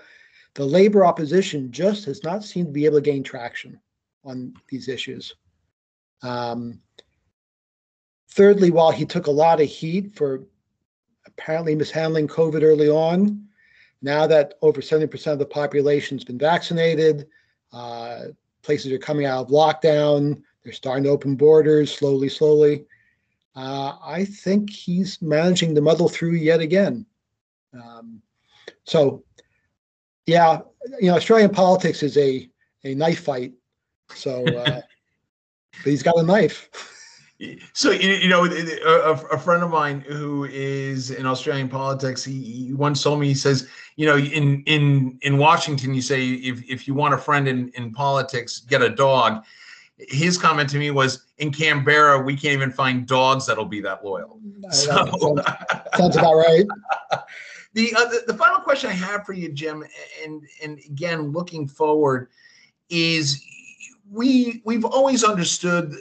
the 0.55 0.65
labor 0.65 1.05
opposition 1.05 1.73
just 1.73 2.05
has 2.05 2.23
not 2.23 2.45
seemed 2.45 2.69
to 2.69 2.73
be 2.73 2.85
able 2.85 2.99
to 2.99 3.03
gain 3.03 3.25
traction 3.25 3.81
on 4.25 4.55
these 4.69 4.87
issues. 4.87 5.35
Um, 6.23 6.81
thirdly, 8.31 8.71
while 8.71 8.93
he 8.93 9.05
took 9.05 9.27
a 9.27 9.33
lot 9.33 9.61
of 9.61 9.67
heat 9.67 10.15
for 10.15 10.45
apparently 11.27 11.75
mishandling 11.75 12.29
COVID 12.29 12.63
early 12.63 12.89
on, 12.89 13.45
now 14.01 14.29
that 14.29 14.55
over 14.63 14.81
70% 14.81 15.33
of 15.33 15.41
the 15.41 15.45
population 15.45 16.17
has 16.19 16.25
been 16.25 16.39
vaccinated, 16.39 17.27
uh, 17.73 18.27
places 18.63 18.93
are 18.93 18.99
coming 18.99 19.27
out 19.27 19.47
of 19.47 19.49
lockdown, 19.49 20.41
they're 20.63 20.73
starting 20.73 21.03
to 21.03 21.11
open 21.11 21.35
borders 21.35 21.93
slowly, 21.93 22.29
slowly. 22.29 22.85
Uh, 23.59 23.97
I 24.05 24.25
think 24.25 24.71
he's 24.71 25.21
managing 25.21 25.75
to 25.75 25.81
muddle 25.81 26.09
through 26.09 26.35
yet 26.35 26.61
again. 26.61 27.05
Um, 27.75 28.23
so, 28.85 29.25
yeah, 30.27 30.61
you 31.01 31.09
know, 31.09 31.17
Australian 31.17 31.51
politics 31.51 32.05
is 32.05 32.17
a 32.19 32.49
a 32.85 32.95
knife 32.95 33.25
fight. 33.25 33.55
So, 34.15 34.47
uh, 34.47 34.81
but 35.83 35.91
he's 35.91 36.05
got 36.05 36.19
a 36.19 36.23
knife. 36.23 36.71
So 37.73 37.91
you, 37.91 38.11
you 38.11 38.29
know, 38.29 38.45
a, 38.45 39.13
a, 39.13 39.39
friend 39.39 39.65
of 39.65 39.71
mine 39.71 40.03
who 40.03 40.45
is 40.45 41.11
in 41.11 41.27
Australian 41.27 41.69
politics, 41.69 42.25
he, 42.25 42.41
he, 42.41 42.75
once 42.75 43.03
told 43.03 43.21
me, 43.21 43.29
he 43.29 43.35
says, 43.35 43.69
you 43.97 44.07
know, 44.07 44.17
in 44.19 44.63
in 44.67 45.19
in 45.23 45.37
Washington, 45.37 45.95
you 45.95 46.03
say 46.03 46.29
if 46.31 46.63
if 46.69 46.87
you 46.87 46.95
want 46.95 47.15
a 47.15 47.19
friend 47.19 47.49
in 47.49 47.71
in 47.71 47.93
politics, 47.93 48.61
get 48.61 48.83
a 48.83 48.89
dog. 48.89 49.45
His 49.99 50.39
comment 50.39 50.69
to 50.71 50.79
me 50.79 50.91
was, 50.91 51.27
in 51.39 51.53
Canberra, 51.53 52.23
we 52.23 52.35
can't 52.35 52.55
even 52.55 52.71
find 52.71 53.07
dogs 53.07 53.47
that'll 53.47 53.65
be 53.65 53.81
that 53.81 54.05
loyal. 54.05 54.41
So, 54.71 55.07
sounds, 55.07 55.41
sounds 55.97 56.17
about 56.17 56.35
right. 56.35 56.65
The, 57.75 57.95
uh, 57.95 58.05
the 58.07 58.23
the 58.29 58.35
final 58.35 58.61
question 58.61 58.91
I 58.91 58.95
have 58.95 59.27
for 59.27 59.35
you, 59.35 59.51
Jim, 59.53 59.85
and 60.25 60.43
and 60.63 60.79
again, 60.87 61.33
looking 61.33 61.67
forward, 61.69 62.29
is 62.89 63.45
we 64.11 64.63
we've 64.65 64.85
always 64.85 65.23
understood 65.25 65.95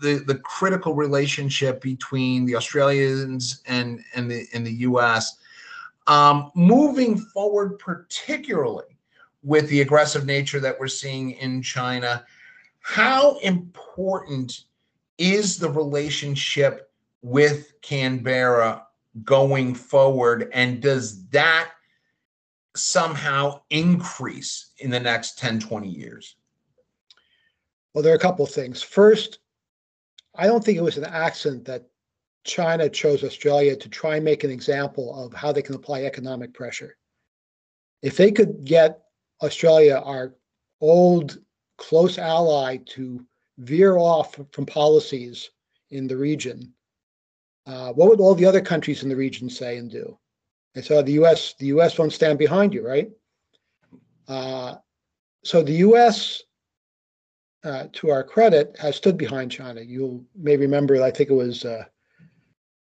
the 0.00 0.22
the 0.26 0.36
critical 0.36 0.94
relationship 0.94 1.80
between 1.80 2.44
the 2.44 2.56
Australians 2.56 3.62
and 3.66 4.04
and 4.14 4.30
the 4.30 4.46
in 4.52 4.64
the 4.64 4.72
U.S. 4.72 5.38
Um, 6.06 6.50
moving 6.54 7.18
forward, 7.18 7.78
particularly 7.78 8.84
with 9.42 9.68
the 9.68 9.80
aggressive 9.80 10.26
nature 10.26 10.60
that 10.60 10.78
we're 10.78 10.88
seeing 10.88 11.32
in 11.32 11.62
China, 11.62 12.24
how 12.84 13.38
important 13.38 14.64
is 15.16 15.56
the 15.56 15.70
relationship 15.70 16.92
with 17.22 17.72
Canberra 17.80 18.86
going 19.22 19.74
forward, 19.74 20.50
and 20.52 20.82
does 20.82 21.26
that 21.28 21.70
somehow 22.76 23.62
increase 23.70 24.72
in 24.78 24.90
the 24.90 25.00
next 25.00 25.38
10, 25.38 25.60
20 25.60 25.88
years? 25.88 26.36
Well, 27.94 28.04
there 28.04 28.12
are 28.12 28.16
a 28.16 28.20
couple 28.20 28.44
of 28.44 28.50
things. 28.50 28.82
First, 28.82 29.38
I 30.34 30.46
don't 30.46 30.62
think 30.62 30.76
it 30.76 30.82
was 30.82 30.98
an 30.98 31.04
accident 31.04 31.64
that 31.64 31.86
China 32.44 32.90
chose 32.90 33.24
Australia 33.24 33.76
to 33.76 33.88
try 33.88 34.16
and 34.16 34.24
make 34.26 34.44
an 34.44 34.50
example 34.50 35.24
of 35.24 35.32
how 35.32 35.52
they 35.52 35.62
can 35.62 35.74
apply 35.74 36.02
economic 36.02 36.52
pressure. 36.52 36.98
If 38.02 38.18
they 38.18 38.30
could 38.30 38.62
get 38.66 39.04
Australia, 39.42 40.02
our 40.04 40.34
old 40.82 41.38
close 41.76 42.18
ally, 42.18 42.78
to 42.86 43.24
veer 43.58 43.96
off 43.96 44.38
from 44.52 44.66
policies 44.66 45.50
in 45.90 46.06
the 46.06 46.16
region, 46.16 46.72
uh, 47.66 47.92
what 47.92 48.08
would 48.08 48.20
all 48.20 48.34
the 48.34 48.46
other 48.46 48.60
countries 48.60 49.02
in 49.02 49.08
the 49.08 49.16
region 49.16 49.48
say 49.48 49.78
and 49.78 49.90
do? 49.90 50.18
And 50.74 50.84
so 50.84 51.02
the 51.02 51.12
U.S. 51.12 51.54
the 51.58 51.66
U.S. 51.66 51.98
won't 51.98 52.12
stand 52.12 52.38
behind 52.38 52.74
you, 52.74 52.86
right? 52.86 53.10
Uh, 54.26 54.76
so 55.44 55.62
the 55.62 55.72
U.S 55.72 56.42
uh, 57.64 57.86
to 57.92 58.10
our 58.10 58.22
credit, 58.22 58.76
has 58.78 58.96
stood 58.96 59.16
behind 59.16 59.50
China. 59.50 59.80
You 59.80 60.24
may 60.36 60.56
remember, 60.56 61.02
I 61.02 61.10
think 61.10 61.30
it 61.30 61.34
was, 61.34 61.64
uh, 61.64 61.84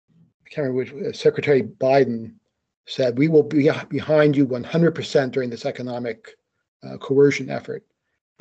I 0.09 0.49
can't 0.49 0.67
remember 0.67 0.97
which, 0.97 1.07
uh, 1.07 1.13
Secretary 1.13 1.61
Biden 1.61 2.33
said, 2.87 3.17
we 3.17 3.27
will 3.27 3.43
be 3.43 3.69
behind 3.89 4.35
you 4.35 4.47
100% 4.47 5.31
during 5.31 5.49
this 5.49 5.65
economic 5.65 6.29
uh, 6.83 6.97
coercion 6.97 7.49
effort. 7.49 7.83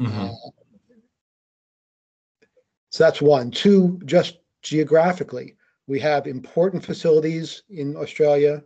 Mm-hmm. 0.01 0.21
Uh, 0.21 0.51
so 2.91 3.05
that's 3.05 3.23
one. 3.23 3.51
Two, 3.51 4.01
just 4.05 4.39
geographically, 4.63 5.57
we 5.87 5.99
have 6.01 6.27
important 6.27 6.85
facilities 6.85 7.63
in 7.69 7.97
Australia. 7.97 8.63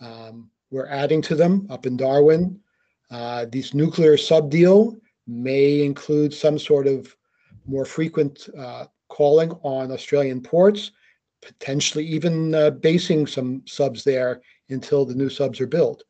Um, 0.00 0.50
we're 0.70 0.86
adding 0.86 1.20
to 1.22 1.34
them 1.34 1.66
up 1.68 1.86
in 1.86 1.96
Darwin. 1.96 2.60
Uh, 3.10 3.46
this 3.50 3.74
nuclear 3.74 4.16
sub 4.16 4.50
deal 4.50 4.96
may 5.26 5.84
include 5.84 6.32
some 6.32 6.58
sort 6.58 6.86
of 6.86 7.14
more 7.66 7.84
frequent 7.84 8.48
uh, 8.56 8.86
calling 9.08 9.50
on 9.62 9.90
Australian 9.90 10.40
ports, 10.40 10.92
potentially 11.42 12.06
even 12.06 12.54
uh, 12.54 12.70
basing 12.70 13.26
some 13.26 13.62
subs 13.66 14.04
there 14.04 14.40
until 14.70 15.04
the 15.04 15.14
new 15.14 15.28
subs 15.28 15.60
are 15.60 15.66
built. 15.66 16.04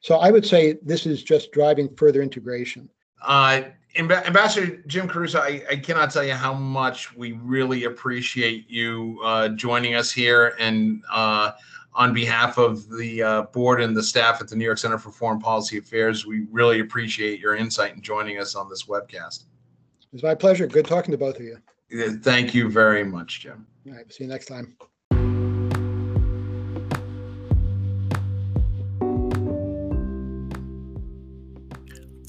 So 0.00 0.16
I 0.16 0.30
would 0.30 0.44
say 0.44 0.78
this 0.82 1.06
is 1.06 1.22
just 1.22 1.52
driving 1.52 1.94
further 1.96 2.20
integration. 2.20 2.90
Uh, 3.22 3.62
Ambassador 3.96 4.82
Jim 4.86 5.08
Carouso, 5.08 5.40
I, 5.40 5.62
I, 5.70 5.76
cannot 5.76 6.10
tell 6.10 6.24
you 6.24 6.34
how 6.34 6.52
much 6.52 7.14
we 7.16 7.32
really 7.32 7.84
appreciate 7.84 8.68
you 8.68 9.20
uh, 9.22 9.50
joining 9.50 9.94
us 9.94 10.10
here 10.10 10.56
and 10.58 11.02
uh, 11.12 11.52
on 11.94 12.12
behalf 12.12 12.58
of 12.58 12.88
the 12.90 13.22
uh, 13.22 13.42
board 13.42 13.80
and 13.80 13.96
the 13.96 14.02
staff 14.02 14.40
at 14.40 14.48
the 14.48 14.56
New 14.56 14.64
York 14.64 14.78
Center 14.78 14.98
for 14.98 15.12
Foreign 15.12 15.38
Policy 15.38 15.78
Affairs, 15.78 16.26
we 16.26 16.46
really 16.50 16.80
appreciate 16.80 17.38
your 17.38 17.54
insight 17.54 17.94
and 17.94 18.02
joining 18.02 18.40
us 18.40 18.56
on 18.56 18.68
this 18.68 18.84
webcast. 18.84 19.44
It's 20.12 20.22
my 20.22 20.34
pleasure. 20.34 20.66
Good 20.66 20.86
talking 20.86 21.12
to 21.12 21.18
both 21.18 21.36
of 21.36 21.42
you. 21.42 21.58
Thank 22.22 22.54
you 22.54 22.68
very 22.68 23.04
much, 23.04 23.40
Jim. 23.40 23.66
All 23.86 23.94
right. 23.94 24.12
See 24.12 24.24
you 24.24 24.30
next 24.30 24.46
time. 24.46 24.76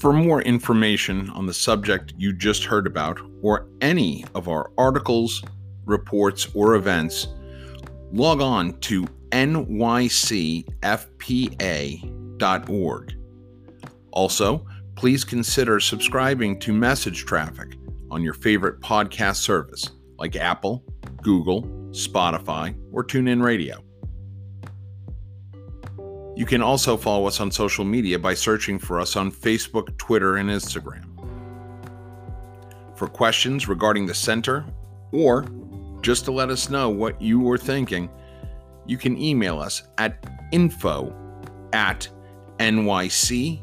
For 0.06 0.12
more 0.12 0.40
information 0.42 1.30
on 1.30 1.46
the 1.46 1.52
subject 1.52 2.14
you 2.16 2.32
just 2.32 2.62
heard 2.62 2.86
about, 2.86 3.18
or 3.42 3.66
any 3.80 4.24
of 4.36 4.46
our 4.46 4.70
articles, 4.78 5.42
reports, 5.84 6.46
or 6.54 6.76
events, 6.76 7.26
log 8.12 8.40
on 8.40 8.78
to 8.82 9.04
nycfpa.org. 9.32 9.64
Also, 14.12 14.64
please 14.94 15.24
consider 15.24 15.80
subscribing 15.80 16.60
to 16.60 16.72
Message 16.72 17.24
Traffic 17.24 17.76
on 18.12 18.22
your 18.22 18.34
favorite 18.34 18.80
podcast 18.80 19.38
service 19.38 19.90
like 20.20 20.36
Apple, 20.36 20.84
Google, 21.20 21.64
Spotify, 21.90 22.76
or 22.92 23.02
TuneIn 23.02 23.42
Radio. 23.42 23.82
You 26.36 26.44
can 26.44 26.62
also 26.62 26.98
follow 26.98 27.26
us 27.26 27.40
on 27.40 27.50
social 27.50 27.84
media 27.84 28.18
by 28.18 28.34
searching 28.34 28.78
for 28.78 29.00
us 29.00 29.16
on 29.16 29.32
Facebook, 29.32 29.96
Twitter, 29.96 30.36
and 30.36 30.50
Instagram. 30.50 31.04
For 32.94 33.08
questions 33.08 33.66
regarding 33.68 34.04
the 34.04 34.14
center 34.14 34.66
or 35.12 35.46
just 36.02 36.26
to 36.26 36.32
let 36.32 36.50
us 36.50 36.68
know 36.68 36.90
what 36.90 37.20
you 37.20 37.40
were 37.40 37.56
thinking, 37.56 38.10
you 38.84 38.98
can 38.98 39.20
email 39.20 39.58
us 39.58 39.82
at 39.96 40.24
info 40.52 41.14
at 41.72 42.06
nycfpa.org. 42.58 43.60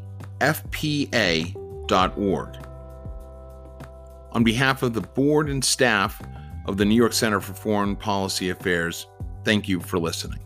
On 4.32 4.44
behalf 4.44 4.82
of 4.82 4.94
the 4.94 5.02
board 5.02 5.48
and 5.50 5.64
staff 5.64 6.20
of 6.66 6.78
the 6.78 6.86
New 6.86 6.96
York 6.96 7.14
Center 7.14 7.40
for 7.40 7.54
Foreign 7.54 7.96
Policy 7.96 8.50
Affairs, 8.50 9.06
thank 9.44 9.68
you 9.68 9.80
for 9.80 10.00
listening. 10.00 10.43